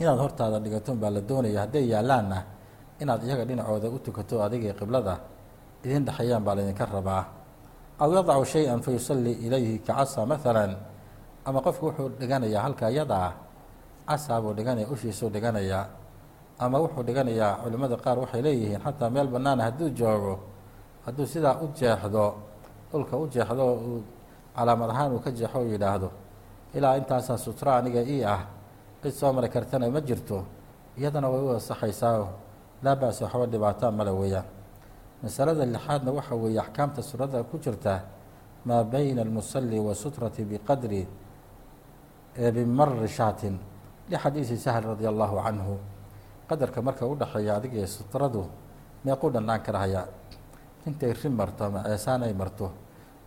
inaad 0.00 0.18
hortaada 0.24 0.58
dhigaton 0.64 0.96
baa 1.02 1.10
la 1.16 1.20
doonaya 1.20 1.60
hadday 1.64 1.84
yaallaanna 1.92 2.38
inaad 3.02 3.20
iyaga 3.26 3.44
dhinacooda 3.48 3.88
u 3.94 3.98
tukato 4.04 4.42
adigii 4.46 4.72
qiblada 4.80 5.14
idin 5.84 6.04
dhexeeyaan 6.06 6.42
baa 6.46 6.54
laydinka 6.56 6.86
rabaa. 6.86 7.22
Aw 8.02 8.08
yadacu 8.10 8.44
shay-an 8.44 8.80
fa 8.82 8.90
yusallii 8.90 9.36
ilayhi 9.46 9.78
kacasa 9.86 10.26
maalan 10.26 10.72
ama 11.46 11.58
qofku 11.66 11.84
wuxuu 11.92 12.08
dhiganayaa 12.20 12.62
halka 12.66 12.90
iyada 12.90 13.16
ah 13.28 13.32
casaa 14.08 14.40
buu 14.42 14.52
dhiganaya 14.58 14.86
ushiisuu 14.94 15.28
dhiganayaa 15.34 15.84
ama 16.58 16.78
wuxuu 16.78 17.02
dhiganayaa 17.02 17.58
culimmada 17.62 17.96
qaar 17.96 18.18
waxay 18.18 18.42
leeyihiin 18.42 18.80
xataa 18.84 19.10
meel 19.10 19.28
bannaana 19.28 19.62
hadduu 19.68 19.88
joogo 19.90 20.34
hadduu 21.06 21.26
sidaa 21.26 21.58
u 21.62 21.66
jeexdo 21.78 22.34
dhulka 22.90 23.16
u 23.16 23.26
jeexdo 23.28 23.64
uu 23.74 24.02
calaamad 24.56 24.90
ahaan 24.90 25.12
uu 25.12 25.20
ka 25.24 25.30
jeexo 25.30 25.58
u 25.60 25.66
yidhaahdo 25.72 26.08
ilaa 26.74 26.96
intaasaa 26.96 27.36
sutra 27.38 27.76
aniga 27.78 28.00
ii 28.02 28.24
ah 28.24 28.40
cid 29.02 29.12
soo 29.12 29.32
mari 29.32 29.48
kartana 29.48 29.90
ma 29.90 30.00
jirto 30.00 30.44
iyadana 30.98 31.28
way 31.28 31.42
u 31.42 31.50
ansaxaysaao 31.58 32.28
laa 32.84 32.96
ba-sa 32.96 33.24
waxba 33.24 33.46
dhibaataa 33.46 33.90
male 33.90 34.10
weeyaan. 34.10 34.44
Masalada 35.22 35.64
lixaadna 35.66 36.10
waxa 36.12 36.34
weeye 36.34 36.60
axkaamta 36.60 37.02
surada 37.02 37.42
ku 37.42 37.58
jirta 37.58 38.02
maa 38.64 38.84
bayna 38.84 39.22
almusalli 39.22 39.78
wasutrati 39.80 40.44
biqadri 40.44 41.06
bimari 42.36 43.08
shaatin. 43.08 43.58
Lixadiisi 44.10 44.56
sahl 44.58 44.84
radia 44.84 45.08
allahu 45.08 45.36
canhu 45.44 45.74
qadarka 46.48 46.82
marka 46.82 47.06
u 47.06 47.14
dhexeeya 47.16 47.56
adiga 47.56 47.76
iyo 47.78 47.86
sutradu 47.86 48.42
meequu 49.04 49.30
dhannaan 49.30 49.60
karahayaa 49.62 50.06
intay 50.86 51.12
ri 51.12 51.28
marto 51.30 51.64
ama 51.64 51.82
ceesaan 51.88 52.22
ay 52.22 52.32
marto 52.32 52.70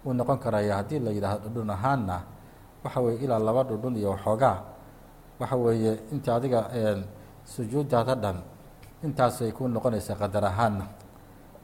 wuu 0.06 0.14
noqon 0.14 0.38
karayaa 0.40 0.78
haddii 0.84 1.00
la 1.00 1.12
yidhaahdo 1.12 1.50
dhudhun 1.50 1.70
ahaanna 1.70 2.18
waxa 2.84 3.00
weeye 3.02 3.20
ilaa 3.26 3.40
laba 3.40 3.64
dhudhun 3.64 3.96
iyo 3.98 4.10
waxoogaa 4.14 4.58
waxa 5.40 5.56
weeye 5.56 5.92
inta 6.14 6.36
adiga 6.36 6.60
sujuuddaada 7.46 8.16
dhan 8.16 8.38
intaasay 9.04 9.52
ku 9.52 9.68
noqonaysaa 9.68 10.16
qadar 10.18 10.46
ahaanna. 10.46 10.86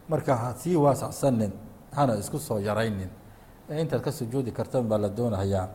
Marka 0.10 0.36
ha 0.36 0.54
sii 0.54 0.76
waasacsanin 0.76 1.52
hana 1.96 2.14
isku 2.20 2.38
soo 2.40 2.60
yaraynin. 2.60 3.10
Ee 3.70 3.82
intaad 3.82 4.02
ka 4.02 4.12
sujuudi 4.12 4.52
kartan 4.52 4.84
baa 4.88 4.98
la 4.98 5.10
doonahayaa 5.10 5.68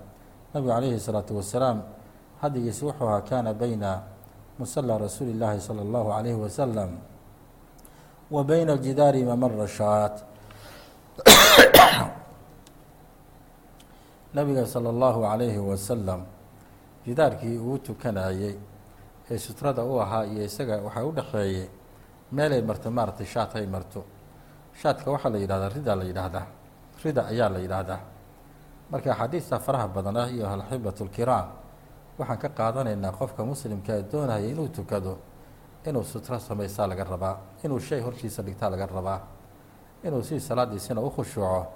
nabigu 0.54 0.70
calayhi 0.72 1.00
salaatu 1.00 1.36
wasalaam 1.36 1.82
hadigiisi 2.40 2.84
wuxuu 2.84 3.06
ahaa 3.08 3.20
kaana 3.26 3.54
bayna 3.54 4.02
musala 4.59 4.97
rasuuli 4.97 5.33
llaahi 5.41 5.59
salى 5.67 5.81
اllahu 5.81 6.07
calayhi 6.15 6.39
wasalam 6.45 6.91
wa 8.31 8.43
bayna 8.43 8.73
aljidaari 8.73 9.23
mamara 9.25 9.67
shaat 9.67 10.15
nabiga 14.33 14.65
salى 14.65 14.89
اllahu 14.89 15.19
calayhi 15.21 15.59
wasalam 15.59 16.21
jidaarkii 17.05 17.57
uu 17.57 17.77
tukanayey 17.77 18.55
ee 19.31 19.38
sutrada 19.38 19.83
u 19.86 19.99
ahaa 20.01 20.25
iyo 20.25 20.43
isaga 20.49 20.75
waxaa 20.86 21.05
u 21.05 21.12
dhexeeyey 21.12 21.67
meelay 22.31 22.62
marto 22.62 22.89
maaragtay 22.91 23.25
shaat 23.25 23.55
ay 23.55 23.65
marto 23.67 24.01
shaadka 24.81 25.12
waxaa 25.12 25.29
la 25.33 25.38
yidhahdaa 25.43 25.69
ridaa 25.75 25.95
la 25.95 26.03
yidhaahdaa 26.09 26.45
rida 27.03 27.21
ayaa 27.31 27.49
la 27.49 27.59
yidhaahdaa 27.59 27.99
marka 28.91 29.09
axaadiista 29.13 29.59
faraha 29.65 29.88
badan 29.95 30.17
ah 30.17 30.27
iyo 30.36 30.45
alxibatu 30.49 31.05
lkiraam 31.05 31.47
waxaan 32.18 32.38
ka 32.42 32.48
qaadanaynaa 32.59 33.12
qofka 33.20 33.42
muslimka 33.44 33.92
ee 33.98 34.02
doonaya 34.12 34.46
inuu 34.52 34.68
tukado 34.68 35.18
inuu 35.87 36.04
sutro 36.04 36.38
samaysaa 36.38 36.87
laga 36.90 37.04
rabaa 37.04 37.35
inuu 37.64 37.81
shay 37.81 38.00
hortiisa 38.00 38.42
dhigtaa 38.42 38.70
laga 38.70 38.87
rabaa 38.87 39.20
inuu 40.04 40.22
si 40.22 40.40
salaadiisina 40.40 41.00
u 41.00 41.11
khushuuco 41.11 41.66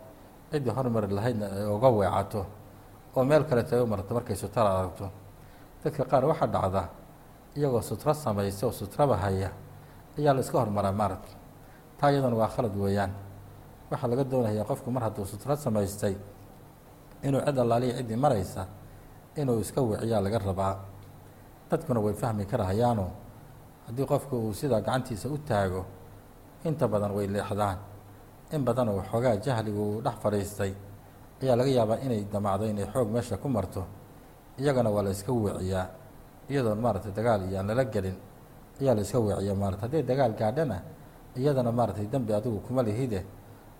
ciddii 0.50 0.70
hormari 0.76 1.08
lahaydna 1.16 1.46
ay 1.46 1.66
uga 1.76 1.88
weecato 1.88 2.46
oo 3.16 3.24
meel 3.24 3.44
kaleeta 3.44 3.76
ay 3.76 3.82
u 3.82 3.86
marto 3.86 4.14
markay 4.14 4.36
sutro 4.36 4.62
aragto 4.66 5.06
dadka 5.84 6.04
qaar 6.10 6.24
waxaa 6.24 6.46
dhacda 6.54 6.82
iyagoo 7.56 7.82
sutro 7.82 8.14
samaysa 8.14 8.66
oo 8.66 8.72
sutraba 8.72 9.16
haya 9.16 9.50
ayaa 10.18 10.34
la 10.34 10.40
iska 10.40 10.58
hormaraa 10.58 10.92
maarag 10.92 11.24
taa 11.98 12.10
iyaduna 12.10 12.36
waa 12.36 12.48
khalad 12.54 12.74
weeyaan. 12.76 13.12
Waxaa 13.90 14.08
laga 14.10 14.24
doonayaa 14.24 14.64
qofku 14.64 14.90
mar 14.90 15.02
hadduu 15.02 15.24
sutro 15.26 15.56
samaystay 15.56 16.14
inuu 17.22 17.40
cid 17.46 17.58
allaaliya 17.58 17.94
ciddii 17.98 18.16
maraysa 18.16 18.66
inuu 19.36 19.60
iska 19.60 19.80
wiciyaa 19.82 20.20
laga 20.20 20.38
rabaa. 20.38 20.74
Dadkuna 21.70 22.00
way 22.00 22.14
fahmi 22.14 22.44
karahayaano 22.46 23.06
haddii 23.86 24.06
qofku 24.06 24.36
uu 24.36 24.52
sidaa 24.54 24.80
gacantiisa 24.80 25.28
u 25.28 25.38
taago 25.38 25.84
inta 26.64 26.88
badan 26.88 27.12
way 27.16 27.26
leexdaan. 27.26 27.78
In 28.52 28.64
badanoo 28.64 28.96
waxoogaa 29.00 29.36
jahligu 29.44 29.80
uu 29.82 30.00
dhex 30.04 30.14
fadhiistay 30.22 30.72
ayaa 31.42 31.56
laga 31.56 31.70
yaabaa 31.70 31.98
inay 32.04 32.24
damacdo 32.32 32.64
inay 32.66 32.86
xoog 32.92 33.08
meesha 33.14 33.36
ku 33.36 33.48
marto. 33.48 33.84
Iyagana 34.58 34.90
waa 34.90 35.02
la 35.02 35.10
iska 35.10 35.32
wiciyaa 35.32 35.86
iyadoon 36.50 36.78
maaragtay 36.80 37.12
dagaal 37.12 37.42
iyo 37.48 37.58
aan 37.58 37.66
lala 37.66 37.84
gelin 37.84 38.16
ayaa 38.80 38.94
la 38.94 39.00
iska 39.00 39.18
wiciyaa 39.18 39.54
maarata 39.54 39.82
hadday 39.86 40.02
dagaal 40.02 40.32
gaadhana 40.40 40.76
iyadana 41.36 41.72
maaragtay 41.72 42.06
dembi 42.06 42.32
adigu 42.34 42.60
kuma 42.66 42.82
lihide. 42.82 43.24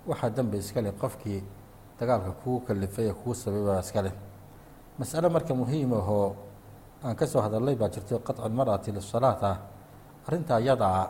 Waxaa 0.09 0.31
dembi 0.31 0.57
iska 0.59 0.81
leh 0.81 0.93
qofkii 1.01 1.41
dagaalka 2.01 2.31
kuu 2.43 2.61
kalifay 2.67 3.07
ee 3.11 3.13
kuu 3.13 3.35
sababaa 3.35 3.81
iska 3.81 4.03
leh 4.03 4.13
mas'ale 5.00 5.30
marka 5.30 5.54
muhiim 5.54 5.94
ahoo 5.94 6.36
aan 7.04 7.16
ka 7.16 7.26
soo 7.28 7.42
hadalnay 7.42 7.76
baa 7.76 7.90
jirto 7.90 8.20
qaطcu 8.20 8.48
lmar'ati 8.50 8.92
lisalaat 8.92 9.44
ah 9.44 9.58
arrintaa 10.28 10.60
yadaa 10.60 11.10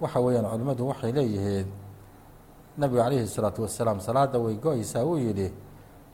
waxa 0.00 0.18
weeyaan 0.20 0.46
culimmadu 0.50 0.88
waxay 0.88 1.12
leeyihiin 1.12 1.68
nabigu 2.78 3.02
calayhi 3.02 3.24
الsalaatu 3.28 3.62
wasalaam 3.62 4.00
salaada 4.00 4.38
way 4.38 4.54
go-aysaa 4.56 5.04
uu 5.04 5.18
yidhi 5.18 5.52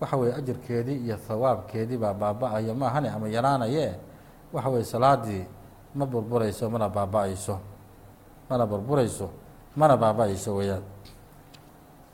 waxa 0.01 0.17
weeye 0.17 0.35
ajirkeedii 0.35 0.99
iyo 1.07 1.17
hawaabkeedii 1.29 1.97
baa 1.97 2.15
baaba-aya 2.15 2.75
maahane 2.75 3.09
ama 3.11 3.29
yaraanaye 3.29 3.95
waxa 4.53 4.69
weye 4.71 4.85
salaadii 4.85 5.45
ma 5.95 6.07
burburayso 6.07 6.71
mana 6.71 6.89
baaba-ayso 6.89 7.59
mana 8.51 8.67
burburayso 8.67 9.29
mana 9.77 9.97
baaba-ayso 9.97 10.55
weeyaan 10.57 10.83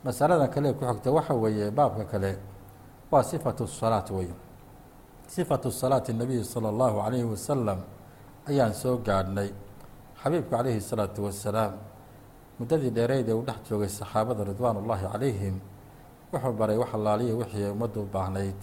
masalada 0.03 0.47
kale 0.47 0.73
ku 0.73 0.85
xigta 0.85 1.09
waxa 1.11 1.33
weeye 1.33 1.71
baabka 1.71 2.05
kale 2.05 2.37
waa 3.11 3.23
sifatu 3.23 3.67
salaat 3.67 4.09
wey 4.11 4.29
sifatu 5.30 5.70
salaati 5.70 6.12
nabiyi 6.12 6.42
sala 6.44 6.68
allahu 6.74 6.98
calayhi 7.06 7.24
wasalam 7.24 7.78
ayaan 8.50 8.74
soo 8.74 8.96
gaadhnay. 8.98 9.50
Xabiibku 10.22 10.50
calayhi 10.50 10.80
salaatu 10.82 11.20
wasalaam 11.30 11.72
muddadii 12.58 12.90
dheereed 12.90 13.28
ee 13.28 13.32
uu 13.38 13.44
dhex 13.46 13.58
joogay 13.68 13.88
saxaabada 13.88 14.42
ridwaanullaahi 14.50 15.06
calayhim 15.12 15.56
wuxuu 16.32 16.52
baray 16.60 16.76
wax 16.82 16.90
allaaliya 16.98 17.34
wixii 17.40 17.64
ay 17.64 17.70
ummaddu 17.70 18.02
u 18.02 18.08
baahnayd. 18.14 18.60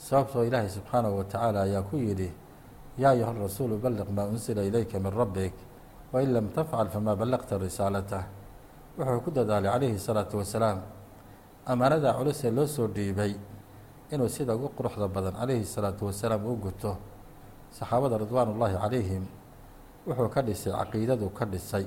Sababtoo 0.00 0.44
ilaahay 0.48 0.68
subxaanahu 0.72 1.18
wa 1.20 1.24
tacaala 1.24 1.62
ayaa 1.68 1.82
ku 1.84 1.96
yidhi 2.00 2.32
yaa 2.98 3.12
ayuha 3.12 3.32
rasuulu 3.36 3.76
balliq 3.78 4.08
maa 4.16 4.24
unsila 4.32 4.64
ilayka 4.64 4.96
min 4.98 5.12
rabbik 5.12 5.52
wain 6.12 6.32
lam 6.32 6.48
tafcal 6.48 6.88
famaa 6.88 7.16
ballaqta 7.16 7.58
risaalata. 7.60 8.24
Wuxuu 8.98 9.20
ku 9.20 9.30
dadaalay 9.30 9.68
calayhi 9.70 9.98
salaatu 10.00 10.40
wasalaam 10.40 10.80
ammaanadaa 11.68 12.16
culus 12.18 12.40
ee 12.44 12.50
loo 12.50 12.66
soo 12.66 12.88
dhiibay 12.88 13.36
inuu 14.10 14.28
sida 14.28 14.54
ugu 14.56 14.68
quruxda 14.76 15.08
badan 15.08 15.34
calayhi 15.40 15.64
salaatu 15.64 16.06
wasalaam 16.08 16.44
u 16.46 16.56
guto 16.56 16.96
saxaabada 17.70 18.18
ridwaan 18.18 18.48
ullaahi 18.54 18.76
calayhim 18.84 19.24
wuxuu 20.06 20.28
ka 20.34 20.40
dhisay 20.42 20.72
caqiidadu 20.72 21.30
ka 21.30 21.44
dhisay. 21.46 21.86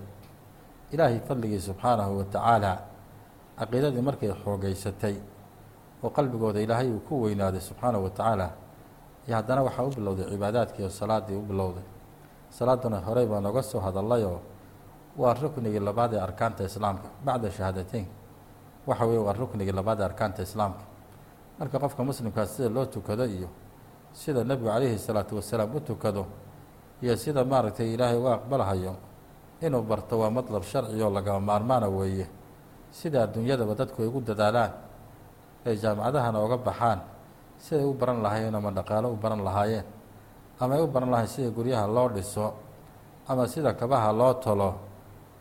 Ilaahay 0.94 1.20
fadligii 1.28 1.60
subxaanahu 1.60 2.18
wa 2.18 2.24
tacaala 2.34 2.72
caqiidadii 3.60 4.02
markay 4.02 4.32
xoogeysatay 4.44 5.16
oo 6.04 6.10
qalbigooda 6.10 6.60
ilaahay 6.62 6.90
uu 6.92 7.00
ku 7.08 7.22
weynaaday 7.24 7.60
subxaanahu 7.62 8.04
wa 8.04 8.10
tacaala 8.10 8.48
iyo 9.28 9.36
haddana 9.36 9.62
waxaa 9.68 9.84
u 9.84 9.90
bilowday 9.90 10.26
cibaadaadkii 10.32 10.84
oo 10.84 10.90
salaaddii 10.90 11.36
u 11.36 11.42
bilowday. 11.42 11.84
Salaaduna 12.50 13.00
horey 13.02 13.26
baa 13.26 13.40
nooga 13.42 13.62
soo 13.64 13.80
hadallayoo 13.80 14.40
waa 15.18 15.34
ruknigii 15.34 15.80
labaad 15.80 16.14
ee 16.14 16.20
arkaanta 16.22 16.64
islaamka 16.64 17.10
bacda 17.26 17.52
shahaadateyn. 17.52 18.06
Waxa 18.88 19.06
weye 19.06 19.20
waa 19.20 19.34
ruknigii 19.34 19.72
labaad 19.74 20.00
ee 20.00 20.06
arkaanta 20.06 20.42
islaamka 20.44 20.84
marka 21.60 21.80
qofka 21.80 22.02
muslimkaa 22.04 22.46
sida 22.46 22.70
loo 22.70 22.86
tukado 22.86 23.26
iyo 23.26 23.50
sida 24.14 24.44
nebigu 24.44 24.70
calayhi 24.70 24.98
salaatu 25.00 25.36
wasalaam 25.38 25.76
u 25.76 25.80
tukado 25.80 26.26
iyo 27.02 27.16
sida 27.18 27.44
maaragtay 27.46 27.94
ilaahay 27.94 28.18
uga 28.18 28.32
aqbalahayo 28.42 28.94
inuu 29.62 29.82
barto 29.82 30.20
waa 30.20 30.30
madlab 30.30 30.64
sharci 30.64 31.02
oo 31.02 31.10
lagama 31.10 31.40
maarmaana 31.40 31.88
weeye. 31.88 32.28
Sida 32.92 33.24
adduunyadaba 33.24 33.74
dadku 33.76 34.02
ay 34.04 34.08
ugu 34.08 34.22
dadaalaan 34.22 34.72
ay 35.66 35.76
jaamacadahana 35.82 36.38
oga 36.40 36.58
baxaan 36.58 37.00
siday 37.58 37.86
u 37.86 37.94
baran 37.94 38.22
lahaayeen 38.22 38.54
ama 38.56 38.70
dhaqaalo 38.72 39.08
u 39.14 39.18
baran 39.18 39.42
lahaayeen 39.44 39.86
ama 40.60 40.76
ay 40.76 40.82
u 40.84 40.88
baran 40.88 41.10
lahayen 41.10 41.28
sida 41.32 41.50
guryaha 41.50 41.88
loo 41.88 42.10
dhiso 42.10 42.54
ama 43.28 43.48
sida 43.48 43.74
kabaha 43.74 44.12
loo 44.14 44.34
tolo 44.44 44.70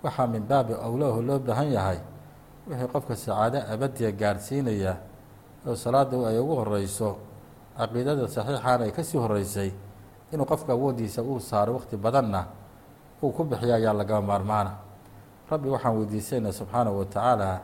waxaa 0.03 0.27
min 0.27 0.42
baabi 0.46 0.75
awlaahu 0.75 1.20
loo 1.22 1.38
baahan 1.38 1.68
yahay. 1.72 1.98
Wixii 2.68 2.88
qofka 2.94 3.14
sacaado 3.16 3.59
abadiya 3.68 4.11
gaadhsiinaya 4.14 4.92
oo 4.94 4.98
salaada 5.70 6.18
ay 6.29 6.38
ugu 6.42 6.55
horeyso 6.59 7.18
caqiidada 7.79 8.27
saxiixaana 8.29 8.85
ay 8.85 8.92
ka 8.92 9.03
sii 9.03 9.18
horeysay 9.18 9.70
inuu 10.35 10.46
qofka 10.46 10.72
awoodiisa 10.75 11.22
uu 11.22 11.38
saaro 11.40 11.79
waqti 11.79 11.96
badanna 11.96 12.46
uu 13.22 13.31
ku 13.31 13.44
bixiya 13.46 13.77
ayaa 13.79 13.94
lagama 13.94 14.27
maarmaana. 14.35 14.72
Rabbi 15.51 15.68
waxaan 15.70 15.94
weydiisayna 16.03 16.51
subxaanahu 16.53 16.98
wa 16.98 17.05
tacaala 17.07 17.61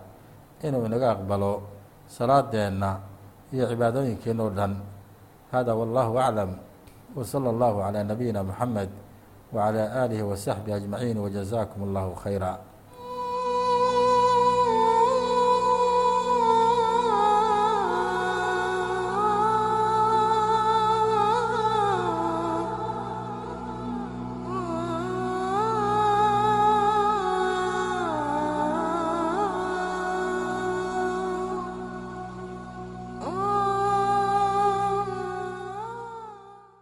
inuu 0.62 0.87
inaga 0.87 1.11
aqbalo 1.18 1.62
salaadeenna 2.06 3.00
iyo 3.52 3.66
cibaadooyinkeen 3.66 4.38
oo 4.40 4.50
dhan. 4.54 4.76
Hada 5.50 5.74
wallahu 5.74 6.20
aclam 6.20 6.50
wa 7.16 7.24
sala 7.24 7.50
allahu 7.50 7.80
calaa 7.82 8.04
nabiyina 8.04 8.44
moxamed 8.44 8.90
wacalaa 9.52 10.04
aalihi 10.04 10.22
wa 10.22 10.37
saxbihi 10.37 10.76
ajmaciin 10.76 11.16
wajazaakum 11.18 11.82
allahu 11.88 12.14
khayra 12.20 12.61